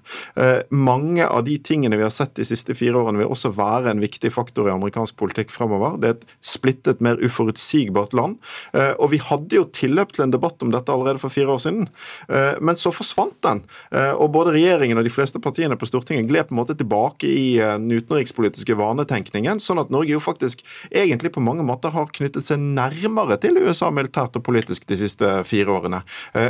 [0.73, 4.01] Mange av de tingene vi har sett de siste fire årene, vil også være en
[4.01, 5.97] viktig viktig faktor i amerikansk politikk fremover.
[5.99, 8.37] Det er et splittet, mer uforutsigbart land.
[8.73, 11.59] Eh, og vi hadde jo tilløp til en debatt om dette allerede for fire år
[11.59, 11.87] siden,
[12.29, 13.63] eh, men så forsvant den.
[13.91, 17.27] Eh, og både regjeringen og de fleste partiene på Stortinget gled på en måte tilbake
[17.27, 22.45] i den utenrikspolitiske vanetenkningen, sånn at Norge jo faktisk egentlig på mange måter har knyttet
[22.45, 26.01] seg nærmere til USA militært og politisk de siste fire årene.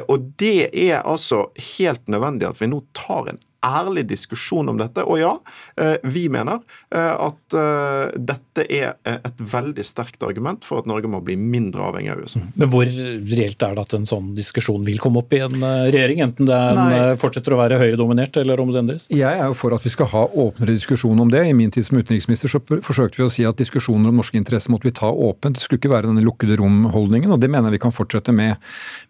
[0.07, 5.03] Og det er altså helt nødvendig at vi nå tar en ærlig diskusjon om dette.
[5.07, 5.33] Og ja,
[5.81, 6.59] eh, vi mener
[6.93, 11.85] eh, at eh, dette er et veldig sterkt argument for at Norge må bli mindre
[11.89, 12.41] avhengig av USA.
[12.55, 16.23] Men hvor reelt er det at en sånn diskusjon vil komme opp i en regjering?
[16.27, 17.01] Enten den Nei.
[17.19, 19.07] fortsetter å være Høyre-dominert, eller om det endres?
[19.13, 21.43] Jeg er jo for at vi skal ha åpnere diskusjon om det.
[21.47, 24.73] I min tid som utenriksminister så forsøkte vi å si at diskusjoner om norske interesser
[24.73, 25.57] måtte vi ta åpent.
[25.57, 28.57] Det skulle ikke være denne lukkede rom-holdningen, og det mener jeg vi kan fortsette med.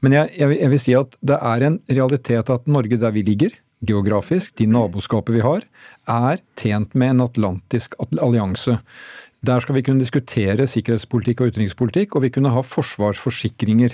[0.05, 3.25] Men jeg, jeg, jeg vil si at det er en realitet at Norge der vi
[3.27, 5.65] ligger, geografisk, de naboskapet vi har,
[6.07, 8.77] er tjent med en atlantisk allianse.
[9.47, 13.93] Der skal vi kunne diskutere sikkerhetspolitikk og utenrikspolitikk, og vi kunne ha forsvarsforsikringer.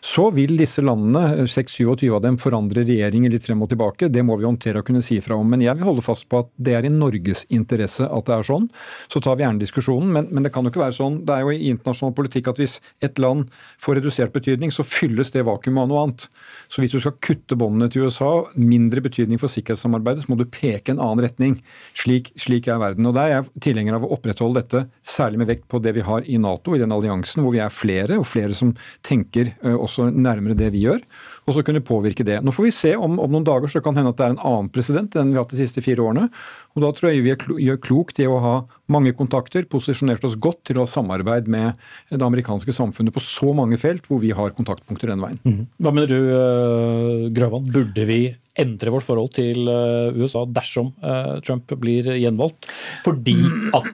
[0.00, 4.08] Så vil disse landene, 6-27 av dem, forandre regjeringer litt frem og tilbake.
[4.08, 5.50] Det må vi håndtere og kunne si fra om.
[5.50, 8.48] Men jeg vil holde fast på at det er i Norges interesse at det er
[8.48, 8.70] sånn.
[9.12, 11.20] Så tar vi gjerne diskusjonen, men, men det kan jo ikke være sånn.
[11.28, 13.52] Det er jo i internasjonal politikk at hvis et land
[13.84, 16.28] får redusert betydning, så fylles det vakuumet av noe annet.
[16.72, 20.48] Så hvis du skal kutte båndene til USA, mindre betydning for sikkerhetssamarbeidet, så må du
[20.48, 21.60] peke en annen retning.
[21.92, 23.12] Slik, slik er verden.
[23.12, 26.04] Og Der er jeg tilhenger av å opprettholde dette, særlig med vekt på det vi
[26.04, 29.76] har i Nato, i den alliansen hvor vi er flere, og flere som tenker uh,
[29.76, 31.02] også nærmere det vi gjør,
[31.44, 32.38] og så kunne påvirke det.
[32.44, 34.44] Nå får vi se om, om noen dager så kan hende at det er en
[34.48, 36.28] annen president enn vi har hatt de siste fire årene.
[36.74, 37.34] og Da tror jeg vi
[37.66, 38.54] gjør klokt i å ha
[38.92, 41.80] mange kontakter, posisjonert oss godt til å ha samarbeid med
[42.10, 45.40] det amerikanske samfunnet på så mange felt hvor vi har kontaktpunkter den veien.
[45.44, 45.60] Mm.
[45.84, 47.68] Hva mener du, uh, Grøvan?
[47.74, 48.20] Burde vi
[48.60, 52.68] endre vårt forhold til uh, USA dersom uh, Trump blir gjenvalgt?
[53.04, 53.36] Fordi
[53.76, 53.90] at,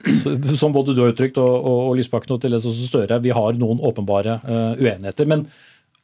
[0.59, 3.59] som både du har uttrykt og, og, og Lysbakken og til det Støre, vi har
[3.59, 4.39] noen åpenbare
[4.79, 5.27] uenigheter.
[5.29, 5.45] men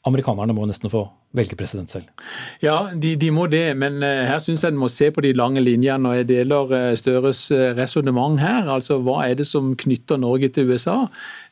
[0.07, 1.05] amerikanerne må nesten få
[1.37, 2.07] velge president selv.
[2.63, 5.33] Ja, de, de må det, men uh, her syns jeg en må se på de
[5.37, 6.09] lange linjene.
[6.09, 8.69] og Jeg deler uh, Støres uh, resonnement her.
[8.73, 11.03] Altså, Hva er det som knytter Norge til USA?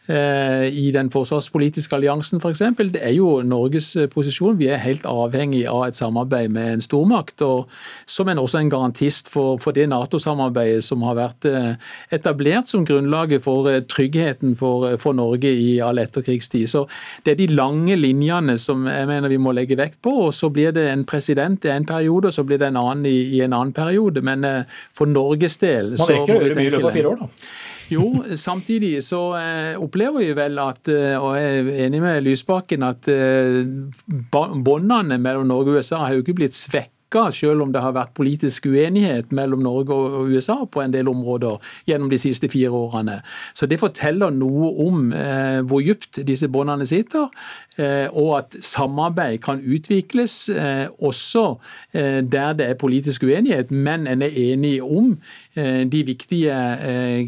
[0.06, 2.62] I den forsvarspolitiske alliansen f.eks.
[2.94, 4.58] Det er jo Norges posisjon.
[4.60, 7.41] Vi er helt avhengig av et samarbeid med en stormakt.
[7.41, 7.70] og
[8.06, 11.48] Som en også en garantist for, for det Nato-samarbeidet som har vært
[12.13, 16.70] etablert som grunnlaget for tryggheten for, for Norge i all etterkrigstid.
[16.70, 16.86] Så
[17.26, 20.28] Det er de lange linjene som jeg mener vi må legge vekt på.
[20.28, 23.06] og Så blir det en president i en periode, og så blir det en annen
[23.06, 24.22] i, i en annen periode.
[24.22, 24.46] Men
[24.94, 27.50] for Norges del Man rekker å gjøre mye i løpet av fire år, da.
[27.91, 32.84] Jo, samtidig så uh, opplever vi vel at, uh, og jeg er enig med Lysbakken,
[32.84, 33.10] at
[34.32, 36.91] båndene mellom Norge og USA har jo ikke blitt svekket
[37.32, 41.58] selv om det har vært politisk uenighet mellom Norge og USA på en del områder
[41.88, 43.21] gjennom de siste fire årene.
[43.54, 47.30] Så det forteller noe om eh, hvor dypt disse båndene sitter.
[47.78, 51.58] Eh, og at samarbeid kan utvikles eh, også
[51.93, 55.15] eh, der det er politisk uenighet, men en er enig om
[55.56, 56.56] de viktige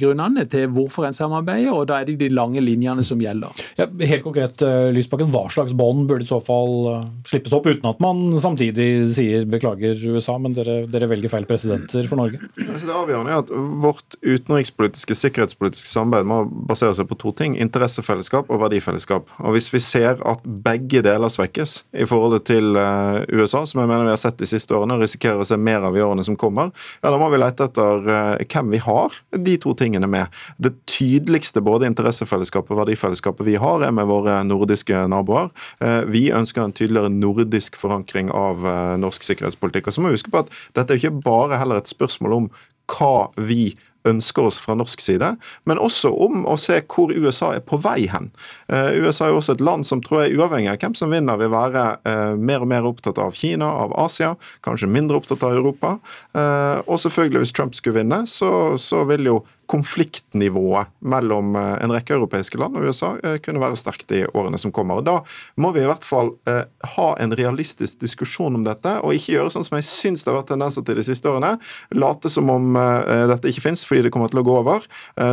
[0.01, 3.55] grunnene til hvorfor en samarbeider, og da er det de lange linjene som gjelder.
[3.79, 4.61] Ja, helt konkret,
[4.93, 9.47] Lysbakken, Hva slags bånd burde i så fall slippes opp, uten at man samtidig sier
[9.49, 12.41] beklager USA, men dere, dere velger feil presidenter for Norge?
[12.57, 13.53] Altså, det avgjørende er at
[13.87, 17.57] Vårt utenrikspolitiske sikkerhetspolitiske samarbeid må basere seg på to ting.
[17.61, 19.31] Interessefellesskap og verdifellesskap.
[19.43, 23.89] Og Hvis vi ser at begge deler svekkes i forholdet til eh, USA, som jeg
[23.89, 26.25] mener vi har sett de siste årene, og risikerer å se mer av i årene
[26.27, 30.09] som kommer, ja, da må vi lete etter eh, hvem vi har de to tingene
[30.09, 30.33] med.
[30.61, 35.51] Det tydeligste både interessefellesskapet og verdifellesskapet vi har, er med våre nordiske naboer.
[35.83, 38.65] Eh, vi ønsker en tydeligere nordisk forankring av
[38.99, 39.87] norsk sikkerhetspolitikk.
[39.87, 42.49] Og så må vi huske på at dette er ikke bare heller et spørsmål om
[42.87, 43.75] hva vi
[44.07, 45.33] ønsker oss fra norsk side,
[45.69, 48.31] men også om å se hvor USA er på vei hen.
[48.71, 51.53] Uh, USA er også et land som tror jeg uavhengig av hvem som vinner, vil
[51.53, 55.97] være uh, mer og mer opptatt av Kina, av Asia, kanskje mindre opptatt av Europa.
[56.35, 61.91] Uh, og selvfølgelig, hvis Trump skulle vinne, så, så vil jo konfliktnivået mellom eh, en
[61.91, 65.01] rekke europeiske land og USA eh, kunne være sterkt i årene som kommer.
[65.01, 65.17] Og Da
[65.59, 66.63] må vi i hvert fall eh,
[66.95, 70.39] ha en realistisk diskusjon om dette, og ikke gjøre sånn som jeg syns det har
[70.39, 71.57] vært tendenser til de siste årene.
[71.97, 74.85] Late som om dette ikke fins fordi det kommer til å gå over.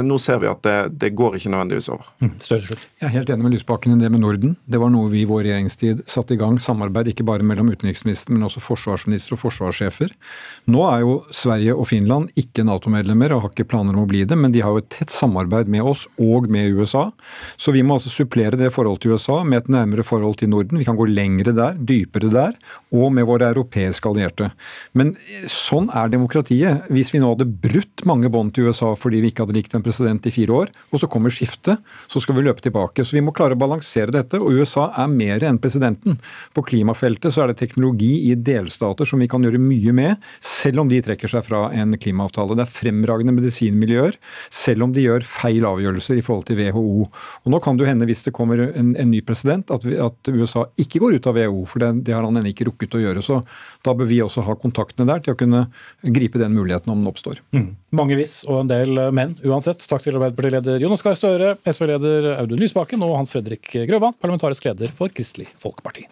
[0.04, 2.08] Nå ser vi at det, det går ikke nødvendigvis over.
[2.22, 4.54] Mm, jeg er helt enig med Lysbakken i det med Norden.
[4.70, 6.58] Det var noe vi i vår regjeringstid satte i gang.
[6.62, 10.14] Samarbeid ikke bare mellom utenriksministeren, men også forsvarsminister og forsvarssjefer.
[10.70, 14.23] Nå er jo Sverige og Finland ikke Nato-medlemmer og har ikke planer om å bli
[14.28, 17.08] det, men de har jo et tett samarbeid med oss og med USA.
[17.56, 20.80] Så vi må altså supplere det forholdet til USA med et nærmere forhold til Norden.
[20.80, 22.56] Vi kan gå lengre der, dypere der,
[22.94, 24.50] og med våre europeiske allierte.
[24.96, 25.14] Men
[25.50, 26.88] sånn er demokratiet.
[26.92, 29.84] Hvis vi nå hadde brutt mange bånd til USA fordi vi ikke hadde likt en
[29.84, 33.04] president i fire år, og så kommer skiftet, så skal vi løpe tilbake.
[33.04, 36.18] Så vi må klare å balansere dette, og USA er mer enn presidenten.
[36.54, 40.84] På klimafeltet så er det teknologi i delstater som vi kan gjøre mye med, selv
[40.84, 42.56] om de trekker seg fra en klimaavtale.
[42.58, 47.06] Det er fremragende medisinmiljøer gjør, selv om de gjør feil avgjørelser i forhold til WHO.
[47.44, 49.96] Og Nå kan det jo hende, hvis det kommer en, en ny president, at, vi,
[49.98, 52.96] at, USA ikke går ut av WHO, for det, det har han ennå ikke rukket
[52.96, 53.22] å gjøre.
[53.22, 53.40] Så
[53.84, 55.66] da bør vi også ha kontaktene der til å kunne
[56.02, 57.40] gripe den muligheten om den oppstår.
[57.54, 57.74] Mm.
[57.94, 59.84] Mange hvis og en del menn uansett.
[59.88, 64.94] Takk til Arbeiderpartileder Jonas Gahr Støre, SV-leder Audun Lysbakken og Hans Fredrik Grøvan, parlamentarisk leder
[64.94, 66.08] for Kristelig Folkeparti.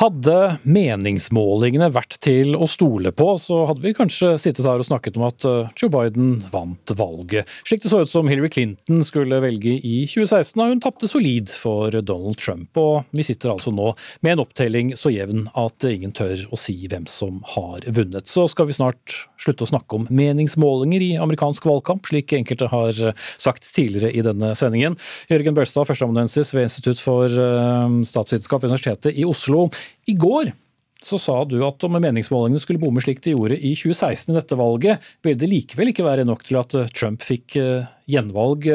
[0.00, 0.34] Hadde
[0.64, 5.26] meningsmålingene vært til å stole på, så hadde vi kanskje sittet her og snakket om
[5.26, 9.74] at eh, Joe Biden vant valget, slik det så ut som Hillary Clinton skulle velge
[9.76, 12.80] i 2016 da hun tapte solid for Donald Trump.
[12.80, 13.90] Og vi sitter altså nå
[14.24, 18.24] med en opptelling så jevn at ingen tør å si hvem som har vunnet.
[18.24, 23.04] Så skal vi snart slutte å snakke om meningsmålinger i amerikansk valgkamp, slik enkelte har
[23.36, 24.96] sagt tidligere i denne sendingen.
[25.28, 29.68] Jørgen Børstad, førsteamanuensis ved Institutt for eh, statsvitenskap ved Universitetet i Oslo.
[30.10, 30.52] I går
[31.00, 34.58] så sa du at om meningsmålingene skulle bomme slik de gjorde i 2016 i dette
[34.60, 38.68] valget, ville det likevel ikke være nok til at eh, Trump fikk eh, gjenvalg.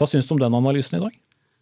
[0.00, 1.18] Hva syns du om den analysen i dag?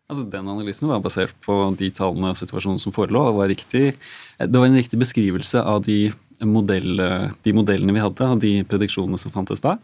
[0.08, 3.26] Altså, Den analysen var basert på de tallene og situasjonen som forelå.
[3.32, 3.96] og var riktig.
[4.38, 7.02] Det var en riktig beskrivelse av de, modell,
[7.44, 9.74] de modellene vi hadde, av de prediksjonene som fantes da.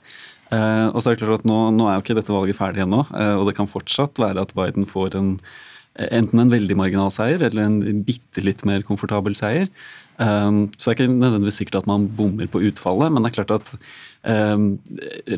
[0.52, 2.84] Eh, og så er det klart at nå, nå er jo ikke dette valget ferdig
[2.84, 5.30] ennå, eh, og det kan fortsatt være at Biden får en
[5.94, 9.68] enten en veldig marginal seier eller en bitte litt mer komfortabel seier.
[10.14, 13.54] Um, så er ikke nødvendigvis sikkert at man bommer på utfallet, men det er klart
[13.56, 13.70] at
[14.54, 14.76] um,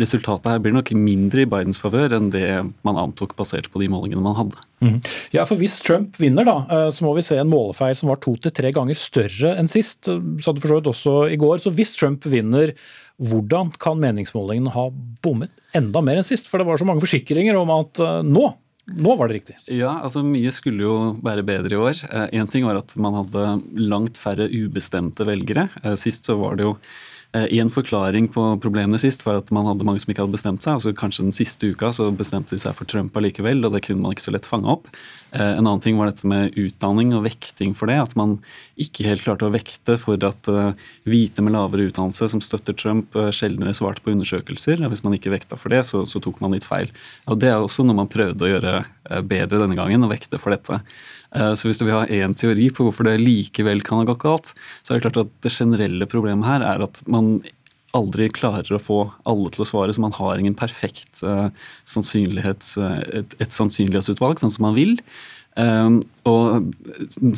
[0.02, 2.50] resultatet her blir nok mindre i Bidens favør enn det
[2.84, 4.66] man antok basert på de målingene man hadde.
[4.84, 4.98] Mm.
[5.32, 8.20] Ja, for Hvis Trump vinner, da, eh, så må vi se en målefeil som var
[8.20, 10.10] to til tre ganger større enn sist.
[10.44, 11.62] Sa du for også i går.
[11.64, 12.74] Så hvis Trump vinner,
[13.16, 14.90] hvordan kan meningsmålingene ha
[15.24, 16.50] bommet enda mer enn sist?
[16.50, 18.50] For det var så mange forsikringer om at uh, nå
[18.86, 19.56] nå var det riktig?
[19.66, 22.00] Ja, altså mye skulle jo være bedre i år.
[22.30, 23.46] Én eh, ting var at man hadde
[23.82, 25.68] langt færre ubestemte velgere.
[25.82, 26.76] Eh, sist så var det jo
[27.36, 30.76] en forklaring på problemene sist var at man hadde mange som ikke hadde bestemt seg.
[30.76, 34.04] altså Kanskje den siste uka så bestemte de seg for Trump allikevel, og det kunne
[34.04, 34.88] man ikke så lett fange opp.
[35.36, 37.98] Eh, en annen ting var dette med utdanning og vekting for det.
[38.00, 38.38] At man
[38.80, 43.16] ikke helt klarte å vekte for at eh, hvite med lavere utdannelse som støtter Trump,
[43.18, 44.84] eh, sjeldnere svarte på undersøkelser.
[44.84, 46.92] og Hvis man ikke vekta for det, så, så, tok man litt feil.
[47.26, 48.78] Og Det er også noe man prøvde å gjøre
[49.26, 50.80] bedre denne gangen, å vekte for dette.
[51.34, 54.52] Så hvis du vil ha én teori på hvorfor det likevel kan ha gått galt,
[54.86, 57.40] så er det klart at det generelle problemet her er at man
[57.96, 58.98] aldri klarer å få
[59.28, 61.48] alle til å svare, så man har ingen perfekt uh,
[61.88, 64.96] sannsynlighets, uh, et, et, sannsynlighetsutvalg, sånn som man vil.
[65.56, 66.66] Um, og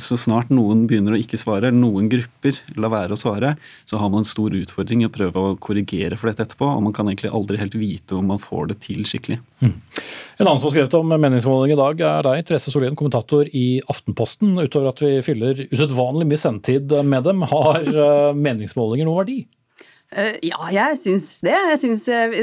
[0.01, 3.53] så snart noen begynner å ikke svare, eller noen grupper lar være å svare,
[3.87, 6.83] så har man en stor utfordring i å prøve å korrigere for dette etterpå, og
[6.89, 9.39] man kan egentlig aldri helt vite om man får det til skikkelig.
[9.63, 9.77] Mm.
[10.39, 13.67] En annen som har skrevet om meningsmåling i dag, er deg, Therese Solien, kommentator i
[13.87, 14.57] Aftenposten.
[14.59, 19.39] Utover at vi fyller usedvanlig mye sendetid med dem, har uh, meningsmålinger noen verdi?
[20.17, 21.55] Eh, ja, jeg syns det.
[21.55, 22.37] Jeg syns eh,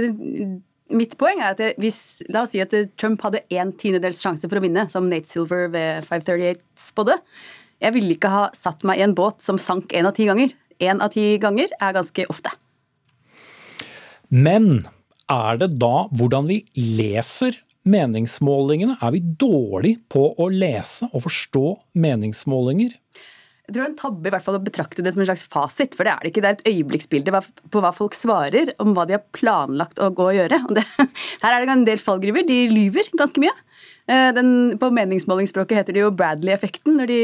[0.93, 4.59] Mitt poeng er at hvis La oss si at Trump hadde en tiendedels sjanse for
[4.59, 6.61] å vinne, som Nate Silver ved 538
[6.91, 7.17] spådde.
[7.81, 10.53] Jeg ville ikke ha satt meg i en båt som sank én av ti ganger.
[10.83, 12.53] Én av ti ganger er ganske ofte.
[14.29, 14.85] Men
[15.31, 18.97] er det da hvordan vi leser meningsmålingene?
[19.01, 21.65] Er vi dårlig på å lese og forstå
[22.01, 22.93] meningsmålinger?
[23.65, 25.45] Jeg tror det er en tabbe i hvert fall å betrakte det som en slags
[25.49, 26.43] fasit, for det er det ikke.
[26.43, 27.41] Det er et øyeblikksbilde
[27.73, 30.59] på hva folk svarer om hva de har planlagt å gå og gjøre.
[30.67, 30.85] Og det,
[31.43, 32.45] her er det en del fallgruver.
[32.45, 33.55] De lyver ganske mye.
[34.05, 37.19] Eh, den, på meningsmålingsspråket heter det jo Bradley-effekten, når de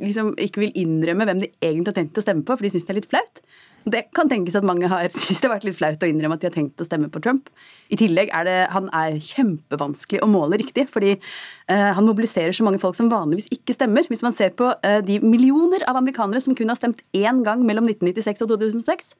[0.00, 2.88] liksom ikke vil innrømme hvem de egentlig har tenkt å stemme på, for de syns
[2.88, 3.42] det er litt flaut.
[3.86, 6.42] Det kan tenkes at mange har syntes det har vært litt flaut å innrømme at
[6.42, 7.50] de har tenkt å stemme på Trump.
[7.92, 12.66] I tillegg er det han er kjempevanskelig å måle riktig, fordi eh, han mobiliserer så
[12.66, 14.08] mange folk som vanligvis ikke stemmer.
[14.10, 17.62] Hvis man ser på eh, de millioner av amerikanere som kun har stemt én gang
[17.68, 19.14] mellom 1996 og 2006,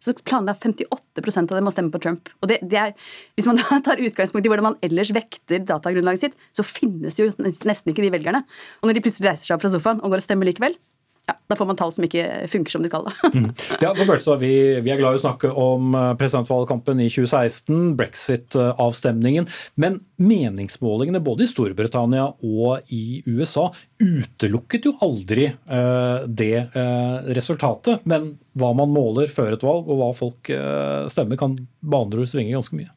[0.00, 2.28] så planla 58% av dem å stemme på Trump.
[2.40, 2.92] Og det, det er,
[3.36, 7.92] Hvis man tar utgangspunkt i hvordan man ellers vekter datagrunnlaget sitt, så finnes jo nesten
[7.92, 8.44] ikke de velgerne.
[8.80, 10.76] Og når de plutselig reiser seg opp fra sofaen og går og stemmer likevel,
[11.26, 13.08] ja, da får man tall som ikke funker som de skal.
[13.08, 13.30] Da.
[13.34, 13.48] mm.
[13.82, 17.96] Ja, for Bølstad, vi, vi, er glad i å snakke om eh, presidentvalgkampen i 2016,
[17.98, 19.48] brexit-avstemningen.
[19.74, 28.06] Men meningsmålingene både i Storbritannia og i USA utelukket jo aldri eh, det eh, resultatet.
[28.06, 32.54] Men hva man måler før et valg og hva folk eh, stemmer, kan med svinge
[32.54, 32.92] ganske mye.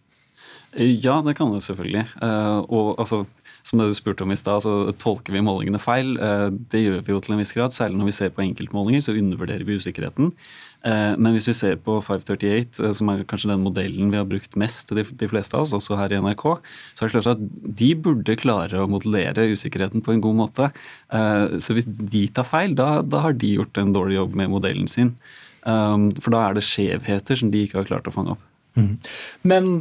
[0.78, 2.06] Ja, det kan det selvfølgelig.
[2.22, 3.24] Uh, og altså,
[3.68, 6.16] som det du spurte om i stad, så tolker vi målingene feil.
[6.18, 7.76] Eh, det gjør vi jo til en viss grad.
[7.76, 10.32] Særlig når vi ser på enkeltmålinger, så undervurderer vi usikkerheten.
[10.88, 14.30] Eh, men hvis vi ser på 538, eh, som er kanskje den modellen vi har
[14.30, 16.46] brukt mest, de fleste av oss, også her i NRK,
[16.96, 17.46] så er det klart at
[17.84, 20.72] de burde klare å modellere usikkerheten på en god måte.
[21.60, 24.90] Så hvis de tar feil, da, da har de gjort en dårlig jobb med modellen
[24.92, 25.14] sin.
[25.64, 28.44] For da er det skjevheter som de ikke har klart å fange opp.
[28.80, 28.94] Mm.
[29.48, 29.72] Men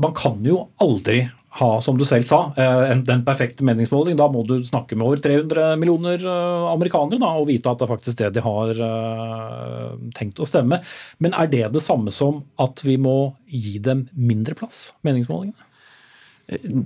[0.00, 1.26] man kan jo aldri
[1.56, 4.16] ha, som du selv sa, eh, den perfekte meningsmåling.
[4.16, 7.86] Da må du snakke med over 300 millioner eh, amerikanere da, og vite at det
[7.86, 10.80] er faktisk det de har uh, tenkt å stemme.
[11.22, 15.62] Men er det det samme som at vi må gi dem mindre plass, meningsmålingene?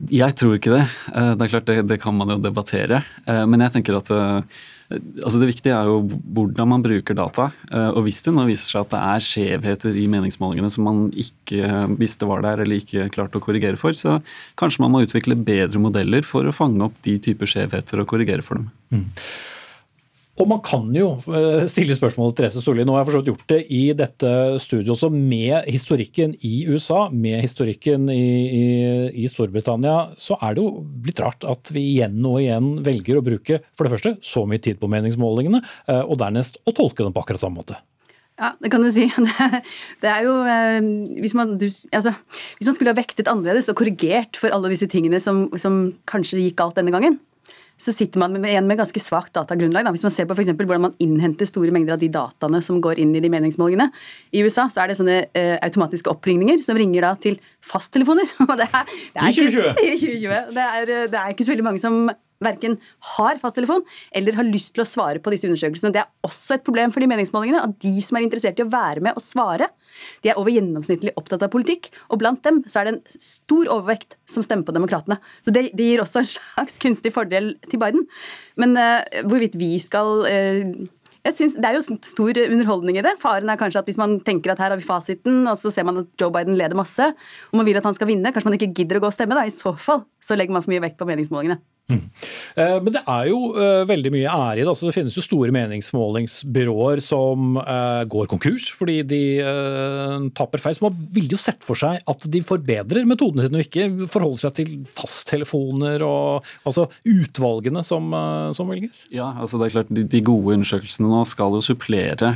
[0.08, 0.84] Jeg tror ikke det.
[1.12, 3.02] Det er klart, det, det kan man jo debattere.
[3.26, 4.08] Men jeg tenker at
[4.90, 6.00] Altså Det viktige er jo
[6.34, 7.50] hvordan man bruker data.
[7.70, 11.04] Eh, og Hvis det nå viser seg at det er skjevheter i meningsmålingene som man
[11.14, 14.18] ikke visste var der eller ikke klarte å korrigere for, så
[14.60, 18.44] kanskje man må utvikle bedre modeller for å fange opp de typer skjevheter og korrigere
[18.46, 18.70] for dem.
[18.90, 19.06] Mm.
[20.40, 22.84] Og man kan jo eh, stille spørsmål til Therese Solli.
[22.88, 24.30] Nå har jeg forstått gjort det i dette
[24.62, 28.64] studioet også, med historikken i USA, med historikken i, i,
[29.20, 30.14] i, Storbritannia.
[30.20, 33.84] Så er det jo blitt rart at vi igjen og igjen velger å bruke for
[33.84, 35.60] det første så mye tid på meningsmålingene,
[35.92, 37.76] eh, og dernest å tolke dem på akkurat samme måte.
[38.40, 39.04] Ja, det kan du si.
[40.00, 40.78] Det er jo eh,
[41.20, 42.14] hvis man, du, altså,
[42.56, 46.40] hvis man skulle ha vektet annerledes og korrigert for alle disse tingene som, som kanskje
[46.46, 47.20] gikk galt denne gangen,
[47.80, 49.86] så sitter man igjen med ganske svakt datagrunnlag.
[49.86, 49.92] Da.
[49.94, 53.00] Hvis man ser på for hvordan man innhenter store mengder av de dataene som går
[53.00, 53.88] inn i de meningsmålingene.
[54.36, 58.28] I USA så er det sånne eh, automatiske oppringninger som ringer da til fasttelefoner.
[58.60, 60.42] det er, det er Ikke, I 2020.
[60.58, 62.02] Det er, det er ikke så veldig mange som
[62.44, 62.76] verken
[63.16, 63.82] har fasttelefon
[64.16, 65.92] eller har lyst til å svare på disse undersøkelsene.
[65.94, 68.70] Det er også et problem for de meningsmålingene at de som er interessert i å
[68.72, 69.68] være med og svare,
[70.24, 71.90] de er over gjennomsnittlig opptatt av politikk.
[72.08, 75.20] Og blant dem så er det en stor overvekt som stemmer på demokratene.
[75.44, 78.08] Så det, det gir også en slags kunstig fordel til Biden.
[78.60, 80.88] Men uh, hvorvidt vi skal uh,
[81.20, 83.18] jeg synes, Det er jo stor underholdning i det.
[83.20, 85.84] Faren er kanskje at hvis man tenker at her har vi fasiten, og så ser
[85.84, 87.10] man at Joe Biden leder masse,
[87.50, 89.36] og man vil at han skal vinne, kanskje man ikke gidder å gå og stemme.
[89.36, 89.44] da.
[89.44, 91.60] I så fall så legger man for mye vekt på meningsmålingene.
[91.90, 92.02] Mm.
[92.84, 94.68] Men det er jo eh, veldig mye ære i det.
[94.70, 99.20] Altså, det finnes jo store meningsmålingsbyråer som uh, går konkurs fordi de
[100.36, 100.76] taper feil.
[100.76, 104.44] Så man vil jo sett for seg at de forbedrer metodene sine og ikke forholder
[104.44, 108.12] seg til fasttelefoner og altså utvalgene som,
[108.56, 109.04] som, velges.
[109.14, 112.34] Ja, altså det er klart de, de gode undersøkelsene nå skal jo supplere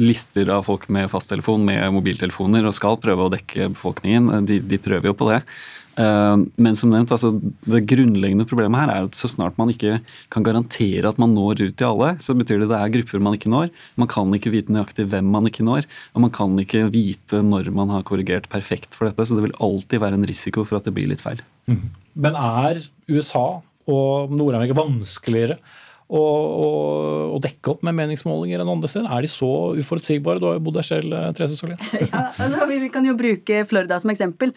[0.00, 4.46] lister av folk med fasttelefon med mobiltelefoner og skal prøve å dekke befolkningen.
[4.48, 5.42] De, de prøver jo på det.
[5.94, 7.30] Eh, men som nevnt, altså,
[7.68, 10.00] det grunnleggende problemet her er at så snart man ikke
[10.34, 13.38] kan garantere at man når ut til alle, så betyr det det er grupper man
[13.38, 13.70] ikke når.
[14.00, 17.70] Man kan ikke vite nøyaktig hvem man ikke når, og man kan ikke vite når
[17.74, 19.26] man har korrigert perfekt for dette.
[19.26, 21.42] Så det vil alltid være en risiko for at det blir litt feil.
[21.70, 21.86] Mm.
[22.26, 23.46] Men er USA
[23.90, 25.58] og Nord-Amerika vanskeligere
[26.12, 29.08] å, dekke opp med meningsmålinger enn andre steder?
[29.10, 29.50] Er de så
[29.80, 30.40] uforutsigbare?
[30.40, 31.80] Du har jo bodd der selv, eh, Therese Solien.
[32.12, 34.54] ja, altså, vi kan jo bruke Florida som eksempel.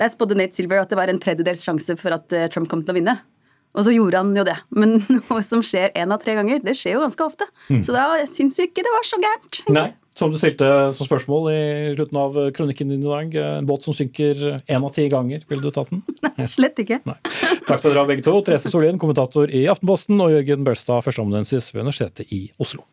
[0.00, 2.84] Der spådde Nate Silver at det var en tredjedels sjanse for at eh, Trump kom
[2.84, 3.16] til å vinne.
[3.78, 4.56] Og så gjorde han jo det.
[4.80, 7.48] Men noe som skjer én av tre ganger, det skjer jo ganske ofte.
[7.70, 7.82] Mm.
[7.86, 9.62] Så da syns jeg ikke det var så gærent.
[9.72, 9.88] Nei.
[10.18, 11.60] Som du stilte som spørsmål i
[11.94, 13.34] slutten av kronikken din i dag.
[13.60, 15.44] En båt som synker én av ti ganger.
[15.48, 16.02] Ville du tatt den?
[16.26, 17.00] Nei, slett ikke.
[17.08, 17.16] Nei.
[17.68, 18.34] Takk skal dere ha begge to.
[18.44, 22.84] Therese Solien, kommentator i Aftenposten, og Jørgen Børstad, førsteamanuensis ved Universitetet i Oslo.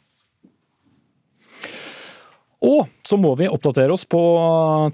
[2.66, 4.20] Og så må vi oppdatere oss på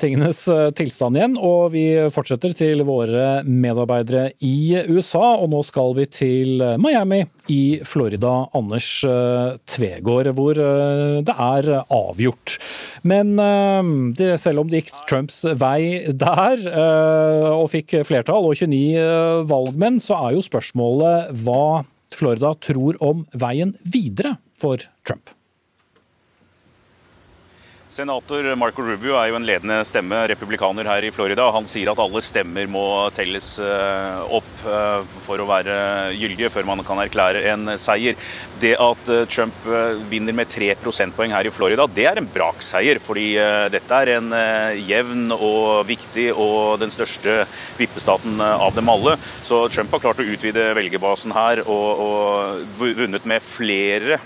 [0.01, 5.37] tingenes eh, tilstand igjen, og vi fortsetter til våre medarbeidere i USA.
[5.39, 7.21] Og nå skal vi til Miami
[7.53, 12.57] i Florida, Anders eh, Tvegård, hvor eh, det er avgjort.
[13.07, 13.35] Men
[14.15, 16.61] det, selv om det gikk Trumps vei der,
[17.51, 21.83] og fikk flertall og 29 valgmenn, så er jo spørsmålet hva
[22.15, 25.35] Florida tror om veien videre for Trump.
[27.93, 31.45] Senator Marco Rubio er jo en ledende stemme, republikaner her i Florida.
[31.53, 32.81] Han sier at alle stemmer må
[33.13, 35.75] telles eh, opp eh, for å være
[36.17, 38.17] gyldige før man kan erklære en seier.
[38.63, 39.67] Det at eh, Trump
[40.09, 42.97] vinner med tre prosentpoeng her i Florida, det er en brakseier.
[43.03, 43.27] Fordi
[43.73, 44.33] dette er en
[44.87, 47.43] jevn og viktig og den største
[47.77, 49.19] vippestaten av dem alle.
[49.45, 54.17] Så Trump har klart å utvide velgerbasen her og, og vunnet med flere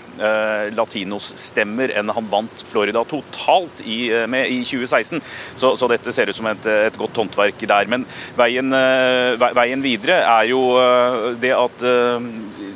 [0.74, 5.20] latinos-stemmer enn han vant Florida totalt totalt i, eh, med i 2016.
[5.56, 7.88] Så, så, dette ser ut som et, et godt håndverk der.
[7.88, 8.06] Men
[8.36, 11.84] veien, eh, veien, videre er jo eh, det at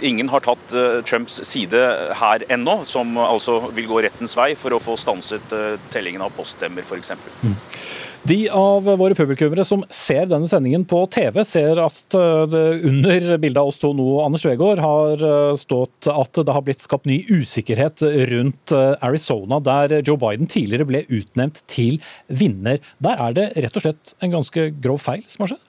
[0.03, 0.73] ingen har tatt
[1.07, 1.79] Trumps side
[2.19, 5.53] her ennå, som altså vil gå rettens vei for å få stanset
[5.93, 7.13] tellingen av poststemmer f.eks.
[8.23, 13.25] De av våre publikummere som ser denne sendingen på TV, ser at eh, det under
[13.43, 17.11] bildet av oss to nå, Anders Tvegård, har eh, stått at det har blitt skapt
[17.11, 21.99] ny usikkerhet rundt eh, Arizona, der Joe Biden tidligere ble utnevnt til
[22.31, 22.79] vinner.
[23.03, 25.69] Der er det rett og slett en ganske grov feil som har skjedd?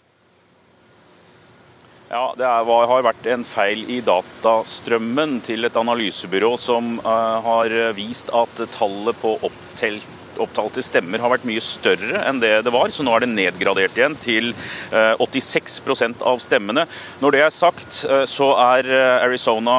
[2.13, 8.29] Ja, Det er, har vært en feil i datastrømmen til et analysebyrå som har vist
[8.29, 13.05] at tallet på opptelt opptalte stemmer har vært mye større enn det det var, så
[13.05, 14.51] nå er det nedgradert igjen til
[14.91, 16.85] 86% av stemmene.
[17.21, 18.89] Når det er sagt, så er
[19.25, 19.77] Arizona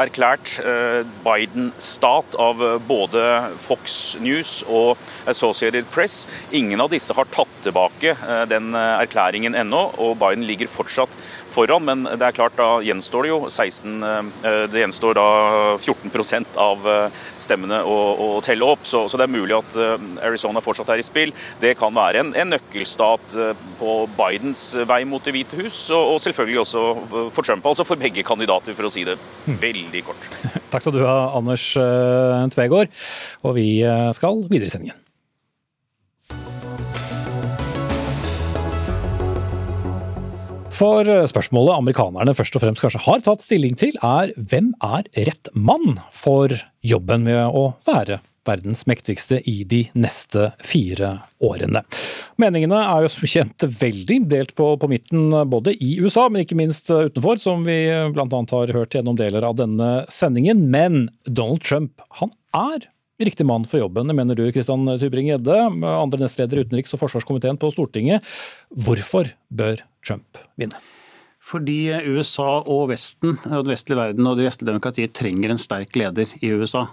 [0.00, 0.56] erklært
[1.24, 3.24] Biden-stat av både
[3.64, 6.24] Fox News og Associated Press.
[6.56, 8.16] Ingen av disse har tatt tilbake
[8.50, 11.14] den erklæringen ennå, og Biden ligger fortsatt
[11.52, 11.84] foran.
[11.86, 15.26] Men det er klart, da gjenstår det jo 16 eh, Det gjenstår da
[15.78, 18.86] 14 av eh, stemmene å, å telle opp.
[18.86, 21.34] Så, så, det er mulig at eh, Arizona fortsatt er i spill.
[21.62, 23.36] Det kan være en, en nøkkelstat
[23.80, 26.86] på Bidens vei mot Det hvite hus, og, og, selvfølgelig også
[27.34, 27.66] for Trump.
[27.66, 29.18] Altså for begge kandidater, for å si det
[29.60, 30.30] veldig kort.
[30.72, 31.72] Takk skal du ha, Anders
[32.54, 32.92] Tvegård.
[33.46, 33.68] Og vi
[34.16, 35.09] skal videre i sendingen.
[40.80, 45.04] For eh, spørsmålet amerikanerne først og fremst kanskje har tatt stilling til, er hvem er
[45.28, 51.10] rett mann for jobben med å være verdens mektigste i de neste fire
[51.44, 51.82] årene.
[52.40, 56.56] Meningene er jo som kjent veldig delt på, på, midten, både i USA, men ikke
[56.58, 57.82] minst utenfor, som vi
[58.14, 58.24] bl.a.
[58.24, 60.64] har hørt gjennom deler av denne sendingen.
[60.72, 62.88] Men Donald Trump han er
[63.20, 65.58] riktig mann for jobben, mener du Kristian Tybring-Gjedde,
[65.90, 68.24] andre nestleder i utenriks- og forsvarskomiteen på Stortinget.
[68.72, 70.80] Hvorfor bør Trump vinne?
[71.40, 75.96] Fordi USA og Vesten, og den vestlige verden og de vestlige demokratiet trenger en sterk
[75.96, 76.84] leder i USA.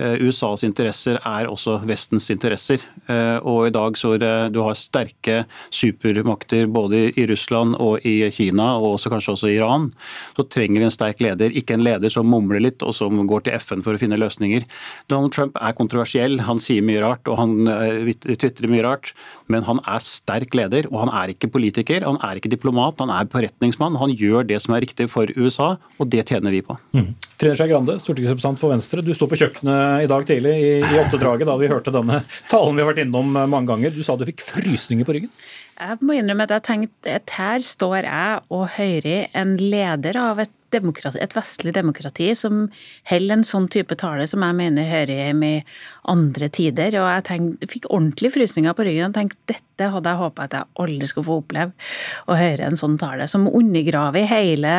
[0.00, 2.80] Eh, USAs interesser er også Vestens interesser.
[3.10, 5.42] Eh, og i dag så du har sterke
[5.74, 9.90] supermakter både i Russland og i Kina, og også kanskje også i Iran,
[10.36, 11.52] så trenger vi en sterk leder.
[11.56, 14.64] Ikke en leder som mumler litt og som går til FN for å finne løsninger.
[15.12, 19.12] Donald Trump er kontroversiell, han sier mye rart og han eh, tvitrer mye rart,
[19.52, 20.88] men han er sterk leder.
[20.90, 23.98] Og han er ikke politiker, han er ikke diplomat, han er forretningsmann.
[24.00, 26.76] Han gjør det som er riktig for USA, og det tjener vi på.
[26.96, 27.12] Mm.
[27.40, 29.04] Trine Skei Grande, stortingsrepresentant for Venstre.
[29.04, 32.78] Du står på kjøkkenet i dag tidlig i, i åttedraget da vi hørte denne talen
[32.78, 33.94] vi har vært innom mange ganger.
[33.94, 35.34] Du sa du fikk frysninger på ryggen?
[35.80, 40.42] Jeg må innrømme at jeg tenkte at her står jeg og hører en leder av
[40.44, 42.68] et et vestlig demokrati som
[43.10, 45.64] holder en sånn type tale som jeg mener hører hjemme i
[46.10, 46.94] andre tider.
[47.00, 50.56] Og jeg tenk, fikk ordentlig frysninger på ryggen og tenkte dette hadde jeg håpa at
[50.58, 51.88] jeg aldri skulle få oppleve.
[52.28, 54.74] Å høre en sånn tale som undergraver hele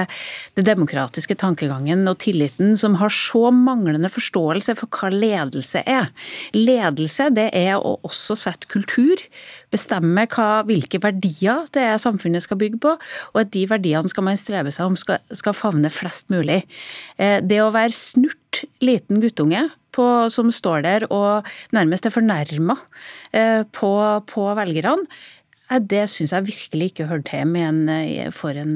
[0.57, 6.11] det demokratiske tankegangen og tilliten, som har så manglende forståelse for hva ledelse er.
[6.55, 9.19] Ledelse det er å også sette kultur,
[9.71, 12.95] bestemme hva, hvilke verdier det er samfunnet skal bygge på,
[13.33, 16.61] og at de verdiene skal man strebe seg om skal, skal favne flest mulig.
[17.17, 22.77] Eh, det å være snurt liten guttunge på, som står der og nærmest er fornærma
[23.35, 23.93] eh, på,
[24.27, 25.07] på velgerne,
[25.79, 28.73] det syns jeg virkelig ikke hørte hjemme en, eh, for en,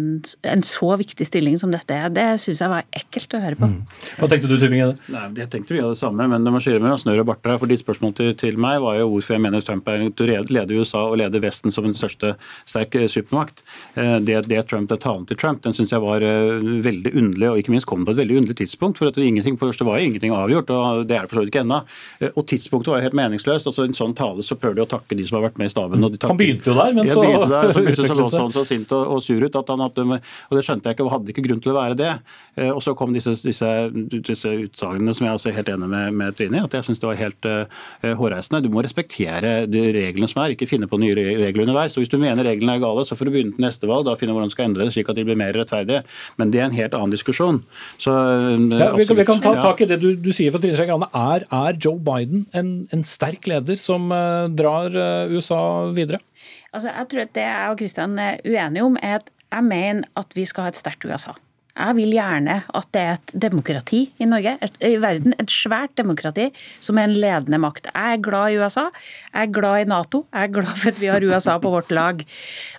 [0.47, 2.07] en, så viktig stilling som dette er.
[2.13, 3.67] Det syns jeg var ekkelt å høre på.
[3.67, 3.81] Mm.
[4.21, 4.93] Hva tenkte du, Tybring?
[5.11, 7.57] Nei, Jeg tenkte vi hadde det samme, men det må skille mellom snørr og barter.
[7.59, 10.79] For ditt spørsmål til, til, meg var jo hvorfor jeg mener Trump er å lede
[10.79, 13.65] USA og lede Vesten som den største sterk eh, supermakt.
[13.99, 17.59] Eh, det, det Trump, det talen til Trump den syns jeg var veldig underlig, og
[17.59, 19.01] ikke minst kom på et veldig underlig tidspunkt.
[19.01, 21.43] For at det, ingenting, for det var ingenting avgjort, og det er det for så
[21.43, 21.81] vidt ikke ennå.
[22.31, 23.67] Og tidspunktet var jo helt meningsløst.
[23.67, 25.75] altså En sånn tale så prøver de å takke de som har vært med i
[25.75, 26.05] staben.
[26.05, 29.23] Han begynte jo der men så jeg der, så plutselig så, så sint og, og,
[29.25, 30.19] sur ut at han hadde,
[30.49, 32.11] og det skjønte jeg ikke, og hadde ikke grunn til å være det.
[32.55, 33.69] Eh, og så kom disse, disse,
[34.15, 37.09] disse utsagnene som jeg er helt enig med, med Trine i, at jeg syns det
[37.09, 37.83] var helt uh,
[38.19, 38.61] hårreisende.
[38.63, 41.95] Du må respektere de reglene som er, ikke finne på nye regler underveis.
[41.97, 44.15] Og hvis du mener reglene er gale, så får du begynne til neste valg, da
[44.19, 46.03] finne hvordan du skal endre det slik at de blir mer rettferdige.
[46.39, 47.61] Men det er en helt annen diskusjon.
[48.01, 50.63] Så, uh, ja, vi, kan, vi, kan, ta tak i det du, du sier for
[50.63, 51.09] Trine Skei Grande.
[51.15, 54.95] Er, er, Joe Biden en, en sterk leder som uh, drar
[55.31, 55.61] USA
[55.95, 56.21] videre?
[56.73, 60.03] Altså, jeg tror at Det jeg og Kristian er uenige om, er at jeg mener
[60.17, 61.35] at vi skal ha et sterkt USA.
[61.75, 65.91] Jeg vil gjerne at det er et demokrati i Norge, et, i verden, et svært
[65.99, 66.45] demokrati
[66.79, 67.89] som er en ledende makt.
[67.91, 68.85] Jeg er glad i USA,
[69.33, 71.91] jeg er glad i Nato, jeg er glad for at vi har USA på vårt
[71.91, 72.23] lag.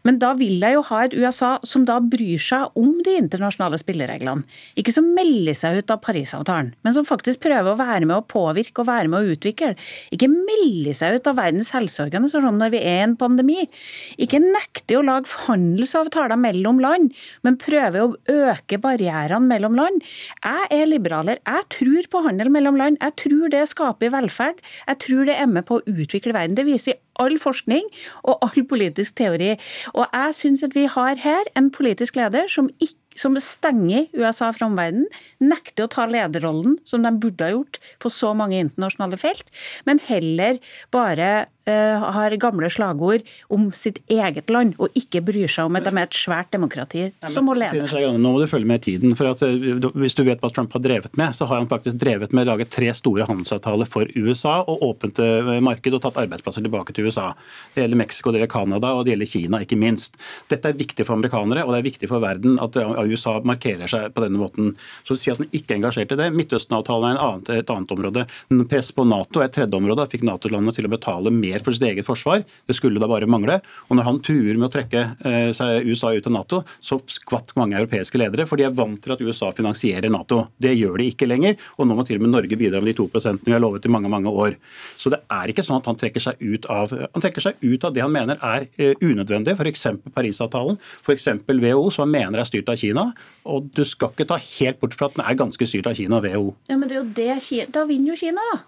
[0.09, 3.81] Men da vil jeg jo ha et USA som da bryr seg om de internasjonale
[3.83, 4.47] spillereglene.
[4.81, 8.25] Ikke som melder seg ut av Parisavtalen, men som faktisk prøver å være med å
[8.25, 9.75] påvirke og være med å utvikle.
[10.17, 13.69] Ikke melder seg ut av Verdens helseorganisasjon når vi er i en pandemi.
[14.17, 17.13] Ikke nekter å lage handelsavtaler mellom land,
[17.45, 20.03] men prøver å øke barrierene mellom land.
[20.41, 21.43] Jeg er liberaler.
[21.43, 23.01] Jeg tror på handel mellom land.
[23.03, 24.63] Jeg tror det skaper velferd.
[24.87, 26.57] Jeg tror det er med på å utvikle verden.
[26.59, 27.89] Det viser all forskning
[28.25, 29.55] og all politisk teori.
[29.95, 34.51] Og jeg syns at vi har her en politisk leder som ikke som stenger USA
[34.53, 35.09] fra omverdenen,
[35.41, 39.49] nekter å ta lederrollen som de burde ha gjort på så mange internasjonale felt,
[39.89, 40.61] men heller
[40.93, 45.93] bare har gamle slagord om sitt eget land, og ikke bryr seg om at de
[45.95, 47.87] er et svært demokrati som må lede.
[48.17, 49.17] Nå må du følge med i tiden.
[49.19, 51.99] for at uh, Hvis du vet hva Trump har drevet med, så har han faktisk
[51.99, 55.19] drevet med å lage tre store handelsavtaler for USA og åpent
[55.63, 57.33] marked og tatt arbeidsplasser tilbake til USA.
[57.75, 60.19] Det gjelder Mexico, det gjelder Canada og det gjelder Kina, ikke minst.
[60.51, 64.15] Dette er viktig for amerikanere, og det er viktig for verden at USA markerer seg
[64.15, 64.75] på denne måten.
[65.07, 66.31] Så å si at han ikke er engasjert i det.
[66.37, 68.27] Midtøsten-avtalen er annet, et annet område.
[68.71, 70.03] Press på Nato er et tredje område.
[70.03, 72.45] Da fikk Nato-landene til å betale mer for sitt eget forsvar.
[72.67, 73.61] Det skulle da bare mangle.
[73.89, 77.79] Og når han truer med å trekke eh, USA ut av Nato, så skvatt mange
[77.79, 80.47] europeiske ledere, for de er vant til at USA finansierer Nato.
[80.61, 82.97] Det gjør de ikke lenger, og nå må til og med Norge bidra med de
[83.01, 84.59] to prosentene vi har lovet i mange mange år.
[84.99, 87.95] Så det er ikke sånn at han trekker seg ut av, han seg ut av
[87.95, 89.87] det han mener er eh, unødvendig, f.eks.
[90.17, 91.29] Parisavtalen, f.eks.
[91.47, 93.09] WHO, som han mener er styrt av Kina.
[93.49, 96.21] Og du skal ikke ta helt bort fra at den er ganske styrt av Kina
[96.21, 96.49] og WHO.
[96.71, 98.65] Ja, men det er jo det, Da vinner jo Kina, da.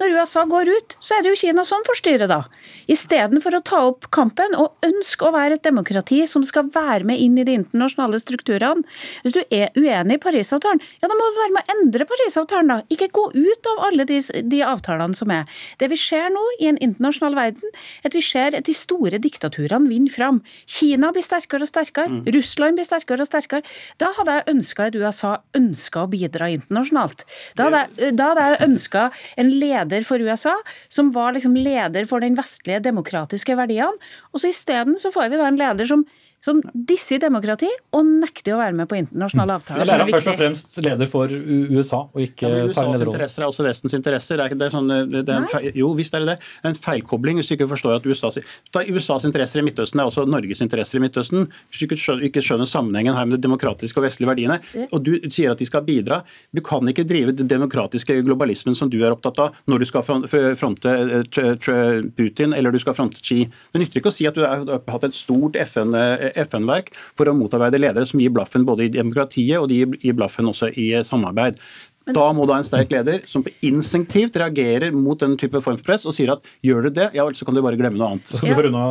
[0.00, 2.38] Når USA går ut, så er det jo Kina som får styre, da.
[2.90, 7.20] Istedenfor å ta opp kampen og ønske å være et demokrati som skal være med
[7.20, 8.80] inn i de internasjonale strukturene.
[9.24, 12.72] Hvis du er uenig i Parisavtalen, ja da må du være med å endre Parisavtalen,
[12.72, 12.78] da.
[12.88, 15.60] Ikke gå ut av alle de, de avtalene som er.
[15.82, 19.20] Det vi ser nå i en internasjonal verden, er at vi ser at de store
[19.20, 20.40] diktaturene vinner fram.
[20.64, 22.24] Kina blir sterkere og sterkere, mm.
[22.38, 23.68] Russland blir sterkere og sterkere.
[24.00, 27.26] Da hadde jeg ønska at USA ønska å bidra internasjonalt.
[27.60, 29.06] Da hadde jeg, da hadde jeg ønska
[29.40, 30.54] en leder leder for USA,
[30.88, 34.10] som var liksom leder for den vestlige demokratiske verdiene.
[34.32, 36.06] Og så isteden så får vi da en leder som
[36.40, 39.84] som disser demokrati og nekter å være med på internasjonale avtaler.
[39.84, 43.50] Det er han først og fremst leder for USA, og ikke ja, USAs interesser er
[43.50, 44.40] også Vestens interesser.
[44.48, 46.36] Det er, sånn, det er en, jo, visst er det det.
[46.40, 48.40] Det er En feilkobling hvis du ikke forstår at USAs,
[48.88, 51.44] USAs interesser i Midtøsten er også Norges interesser i Midtøsten.
[51.68, 54.56] Hvis du ikke skjønner, ikke skjønner sammenhengen her med de demokratiske og vestlige verdiene,
[54.88, 56.22] og du sier at de skal bidra
[56.56, 60.08] Du kan ikke drive den demokratiske globalismen som du er opptatt av, når du skal
[60.08, 63.42] fronte eh, Putin eller du skal fronte Xi.
[63.44, 65.92] Det nytter ikke å si at du har hatt et stort FN
[66.34, 70.50] FN-verk for å motarbeide ledere som gir blaffen både i demokratiet og de gir blaffen
[70.50, 71.60] også i samarbeid.
[72.14, 75.86] Da må du ha en sterk leder som instinktivt reagerer mot den type form for
[75.90, 78.14] press og sier at gjør du det, ja vel, så kan du bare glemme noe
[78.14, 78.30] annet.
[78.30, 78.84] Så skal du få unna,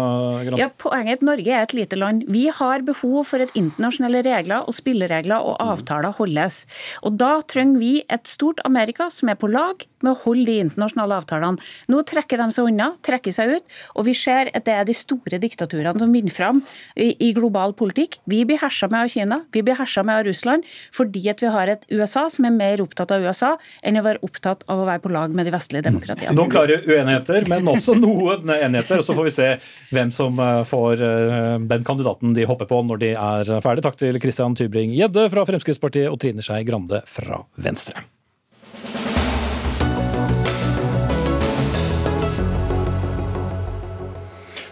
[0.60, 2.26] ja, poenget er at Norge er et lite land.
[2.32, 6.64] Vi har behov for at internasjonale regler og spilleregler og avtaler holdes.
[7.04, 10.58] Og Da trenger vi et stort Amerika som er på lag med å holde de
[10.64, 11.70] internasjonale avtalene.
[11.92, 14.96] Nå trekker de seg unna, trekker seg ut, og vi ser at det er de
[14.98, 16.62] store diktaturene som vinner fram
[16.96, 18.20] i, i global politikk.
[18.30, 21.52] Vi blir hersa med av Kina, vi blir hersa med av Russland, fordi at vi
[21.54, 24.88] har et USA som er mer opptatt av USA enn å være opptatt av å
[24.90, 26.36] være på lag med de vestlige demokratiene.
[26.38, 29.02] Noen klare uenigheter, men også noen enigheter.
[29.02, 29.50] og Så får vi se
[29.96, 33.86] hvem som eh, får eh, den kandidaten de hopper på når de er ferdig.
[33.86, 38.06] Takk til Christian Tybring-Gjedde fra Fremskrittspartiet og Trine Skei Grande fra Venstre.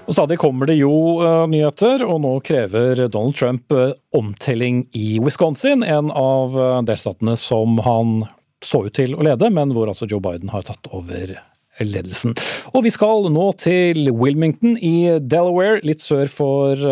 [0.08, 5.18] Og Stadig kommer det jo uh, nyheter, og nå krever Donald Trump uh, omtelling i
[5.20, 8.22] Wisconsin, en av uh, delstatene som han
[8.64, 11.36] så ut til å lede, men hvor altså Joe Biden har tatt over
[11.84, 12.34] ledelsen.
[12.72, 16.88] Og vi skal nå til Wilmington i Delaware, litt sør for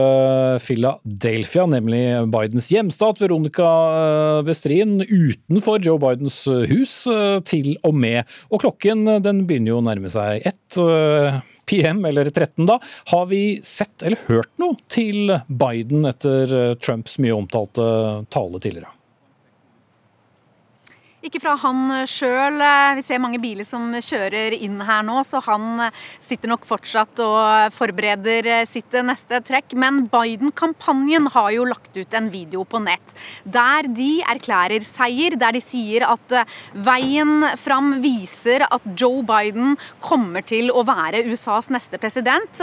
[0.62, 3.24] Philadelphia, nemlig Bidens hjemstat.
[3.24, 3.66] Veronica
[4.46, 6.38] Westrin utenfor Joe Bidens
[6.70, 6.94] hus
[7.50, 8.30] til og med.
[8.54, 10.78] Og klokken den begynner jo å nærme seg ett
[11.66, 12.80] PM, eller 13 da.
[13.12, 17.88] Har vi sett eller hørt noe til Biden etter eh, Trumps mye omtalte
[18.34, 18.94] tale tidligere?
[21.26, 22.60] Ikke fra han sjøl.
[23.00, 25.88] Vi ser mange biler som kjører inn her nå, så han
[26.22, 29.74] sitter nok fortsatt og forbereder sitt neste trekk.
[29.82, 35.34] Men Biden-kampanjen har jo lagt ut en video på nett der de erklærer seier.
[35.42, 36.36] Der de sier at
[36.86, 42.62] veien fram viser at Joe Biden kommer til å være USAs neste president.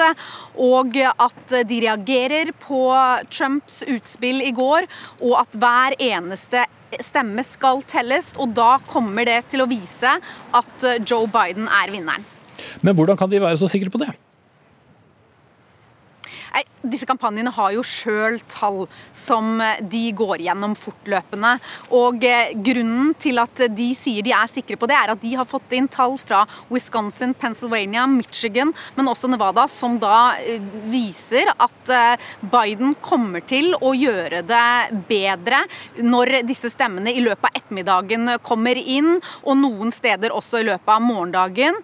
[0.55, 2.85] Og at de reagerer på
[3.33, 4.87] Trumps utspill i går,
[5.19, 6.63] og at hver eneste
[7.01, 11.95] stemme skal telles, og da kommer det til å vise at eh, Joe Biden er
[11.95, 12.27] vinneren.
[12.85, 14.13] Men hvordan kan de være så sikre på det?
[16.83, 18.85] Disse kampanjene har jo sjøl tall
[19.15, 21.55] som eh, de går gjennom fortløpende.
[21.95, 25.33] Og eh, Grunnen til at de sier de er sikre på det, er at de
[25.39, 26.43] har fått inn tall fra
[26.73, 31.93] Wisconsin, Pennsylvania, Michigan, men også Nevada, som da eh, viser at
[32.53, 35.63] Biden kommer til å gjøre det bedre
[36.03, 40.93] når disse stemmene i løpet av ettermiddagen kommer inn, og noen steder også i løpet
[40.95, 41.79] av morgendagen.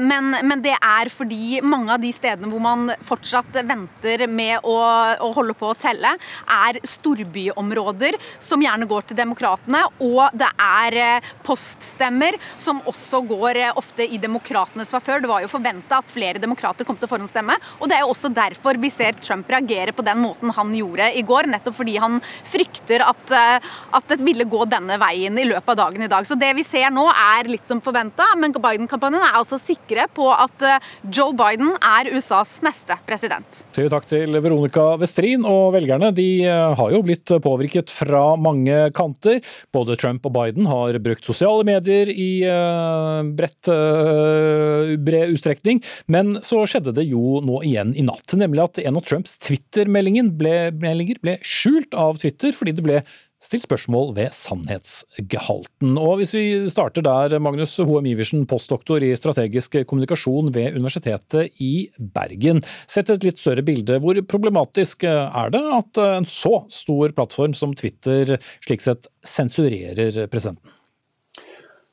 [0.00, 3.99] Men, men det er fordi mange av de stedene hvor man fortsatt venter
[4.30, 4.76] med å,
[5.20, 6.12] å holde på å telle,
[6.50, 13.60] er storbyområder som gjerne går til demokratene, og det er eh, poststemmer som også går
[13.60, 15.22] eh, ofte i demokratenes favør.
[15.22, 18.12] Det var jo forventa at flere demokrater kom til å forhåndsstemme, og det er jo
[18.14, 21.96] også derfor vi ser Trump reagere på den måten han gjorde i går, nettopp fordi
[22.02, 26.10] han frykter at, eh, at det ville gå denne veien i løpet av dagen i
[26.10, 26.26] dag.
[26.28, 30.26] Så det vi ser nå er litt som forventa, men Biden-kampanjen er også sikre på
[30.34, 30.64] at
[31.08, 33.62] Joe Biden er USAs neste president.
[33.90, 39.40] Takk til Veronica Westrin, og velgerne de har jo blitt påvirket fra mange kanter.
[39.74, 46.36] Både Trump og Biden har brukt sosiale medier i uh, bredt, uh, bred utstrekning, men
[46.44, 50.54] så skjedde det jo nå igjen i natt, nemlig at en av Trumps Twitter-meldinger ble,
[50.78, 53.02] ble skjult av Twitter fordi det ble
[53.40, 55.96] stilt spørsmål ved sannhetsgehalten.
[55.98, 61.88] Og Hvis vi starter der, Magnus Hoem Iversen, postdoktor i strategisk kommunikasjon ved Universitetet i
[61.98, 62.60] Bergen.
[62.90, 67.72] Sett et litt større bilde, hvor problematisk er det at en så stor plattform som
[67.76, 70.79] Twitter slik sett sensurerer presidenten?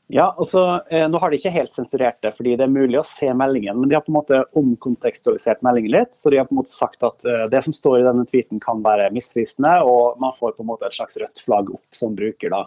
[0.10, 3.06] Ja, altså, eh, Nå har de ikke helt sensurert det, fordi det er mulig å
[3.06, 3.76] se meldingen.
[3.76, 6.14] Men de har på en måte omkontekstualisert meldingen litt.
[6.16, 8.62] Så de har på en måte sagt at uh, det som står i denne tweeten
[8.64, 12.16] kan være misvisende, og man får på en måte et slags rødt flagg opp som
[12.16, 12.54] bruker.
[12.56, 12.64] da.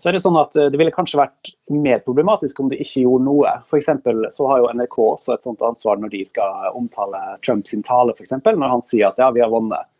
[0.00, 3.04] Så er Det sånn at uh, det ville kanskje vært mer problematisk om de ikke
[3.04, 3.52] gjorde noe.
[3.68, 8.16] For så har jo NRK også et sånt ansvar når de skal omtale Trumps tale,
[8.16, 8.32] f.eks.
[8.48, 9.92] Når han sier at ja, vi har vunnet.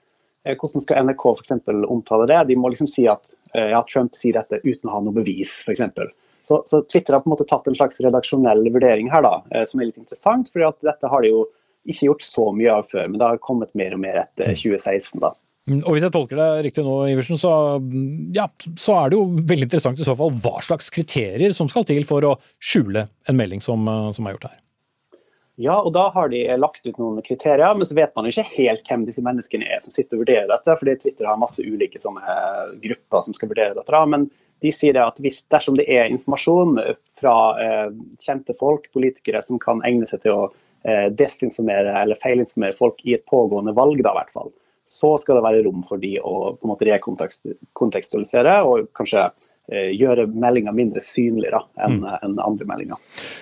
[0.49, 2.41] Hvordan skal NRK for omtale det?
[2.49, 5.85] De må liksom si at ja, Trump sier dette uten å ha noe bevis, f.eks.
[6.43, 9.67] Så, så, Twitter har på en måte tatt en slags redaksjonell vurdering her, da, eh,
[9.69, 10.51] som er litt interessant.
[10.51, 11.47] for dette har de jo
[11.89, 15.21] ikke gjort så mye av før, men det har kommet mer og mer etter 2016.
[15.23, 15.33] da.
[15.71, 19.19] Mm, og Hvis jeg tolker deg riktig nå, Iversen, så, mm, ja, så er det
[19.19, 23.07] jo veldig interessant i så fall hva slags kriterier som skal til for å skjule
[23.31, 24.59] en melding som, eh, som er gjort her.
[25.63, 28.57] Ja, og da har de lagt ut noen kriterier, men så vet man jo ikke
[28.57, 32.01] helt hvem disse menneskene er som sitter og vurderer dette, fordi Twitter har masse ulike
[32.03, 32.39] sånne
[32.83, 34.01] grupper som skal vurdere dette.
[34.11, 34.27] Men
[34.65, 36.81] de sier at hvis, dersom det er informasjon
[37.15, 37.95] fra eh,
[38.25, 43.15] kjente folk, politikere, som kan egne seg til å eh, desinformere eller feilinformere folk i
[43.19, 44.51] et pågående valg, da, hvert fall,
[44.89, 49.52] så skal det være rom for de å på en måte rekontekstualisere og kanskje Eh,
[49.97, 52.09] gjøre meldinga mindre synlig enn mm.
[52.23, 53.01] en andre meldinger.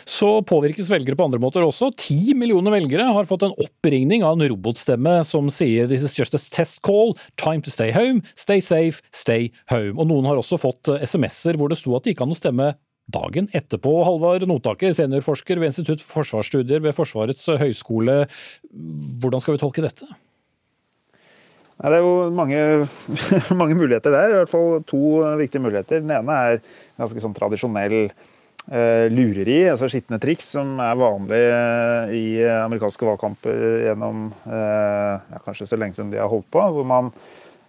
[0.09, 1.91] Så påvirkes velgere på andre måter også.
[1.99, 6.35] Ti millioner velgere har fått en oppringning av en robotstemme som sier 'This is just
[6.35, 7.17] a test call.
[7.37, 8.23] Time to stay home.
[8.35, 9.03] Stay safe.
[9.13, 9.99] Stay home'.
[9.99, 12.39] Og noen har også fått eh, SMS-er hvor det sto at det gikk an å
[12.39, 12.73] stemme
[13.11, 13.93] dagen etterpå.
[14.07, 18.23] Halvard Notaker, seniorforsker ved Institutt for forsvarsstudier ved Forsvarets høgskole.
[18.71, 20.07] Hvordan skal vi tolke dette?
[21.81, 22.59] Det er jo mange,
[23.61, 24.29] mange, muligheter der.
[24.29, 26.03] I hvert fall to viktige muligheter.
[26.05, 26.61] Den ene er
[27.01, 32.25] ganske sånn tradisjonell eh, lureri, altså skitne triks, som er vanlig eh, i
[32.61, 36.67] amerikanske valgkamper gjennom eh, ja, kanskje så lenge som de har holdt på.
[36.77, 37.15] Hvor man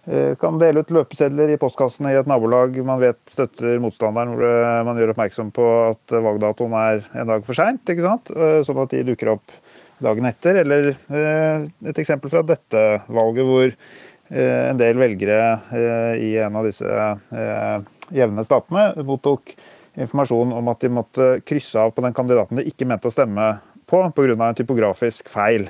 [0.02, 4.98] kan dele ut løpesedler i postkassene i et nabolag man vet støtter motstanderen, hvor man
[4.98, 9.54] gjør oppmerksom på at valgdatoen er en dag for seint, sånn at de dukker opp
[10.04, 10.62] dagen etter.
[10.62, 15.42] Eller eh, et eksempel fra dette valget, hvor eh, en del velgere
[15.74, 16.88] eh, i en av disse
[18.12, 19.54] jevne statene mottok
[19.92, 23.54] informasjon om at de måtte krysse av på den kandidaten de ikke mente å stemme
[23.88, 24.34] på pga.
[24.34, 25.66] en typografisk feil.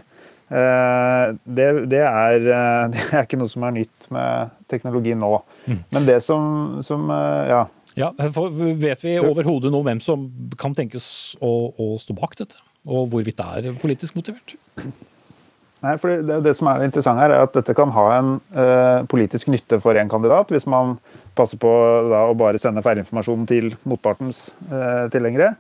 [0.53, 2.43] Det, det, er,
[2.93, 5.33] det, er, ikke noe som er nytt med teknologi nå.
[5.67, 5.79] Mm.
[5.95, 7.65] Men det som, som ja.
[7.99, 10.29] ja vet vi overhodet noe om hvem som
[10.61, 11.07] kan tenkes
[11.43, 12.61] å, å stå bak dette?
[12.87, 14.57] Og hvorvidt det er politisk motivert?
[15.83, 19.03] Nei, for det, det, som er interessant her, er at dette kan ha en eh,
[19.11, 20.95] politisk nytte for en kandidat, hvis man
[21.35, 21.71] passer på
[22.11, 25.57] da, å bare sende feilinformasjon til motpartens eh, tilhengere.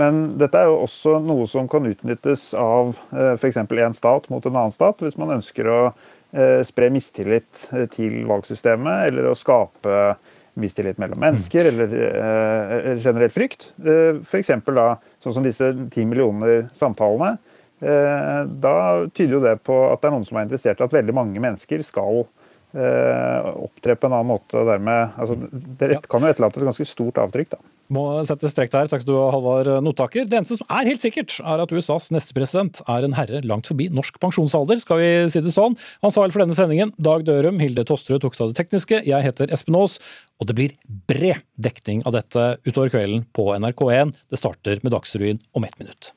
[0.00, 3.60] Men dette er jo også noe som kan utnyttes av eh, f.eks.
[3.60, 9.10] en stat mot en annen stat, hvis man ønsker å eh, spre mistillit til valgsystemet
[9.10, 10.16] eller å skape
[10.56, 13.70] mistillit mellom mennesker eller, eller generelt frykt.
[13.80, 14.52] Uh, F.eks.
[14.66, 14.88] da
[15.22, 17.36] sånn som disse ti millioner samtalene,
[17.80, 18.76] eh, da
[19.12, 21.42] tyder jo det på at det er noen som er interessert i at veldig mange
[21.42, 24.56] mennesker skal eh, opptre på en annen måte.
[24.60, 25.36] og dermed, altså,
[25.80, 27.56] Det kan jo etterlate et ganske stort avtrykk.
[27.56, 27.62] da.
[27.92, 28.88] Må sette strek der.
[28.90, 30.26] Takk skal du ha, Halvard Notaker.
[30.26, 33.70] Det eneste som er helt sikkert, er at USAs neste president er en herre langt
[33.70, 35.78] forbi norsk pensjonsalder, skal vi si det sånn.
[36.06, 39.02] Ansvarlig for denne sendingen, Dag Dørum, Hilde Tosterud tok seg av det tekniske.
[39.06, 40.00] Jeg heter Espen Aas,
[40.42, 40.76] og det blir
[41.08, 44.16] bred dekning av dette utover kvelden på NRK1.
[44.32, 46.16] Det starter med Dagsrevyen om ett minutt.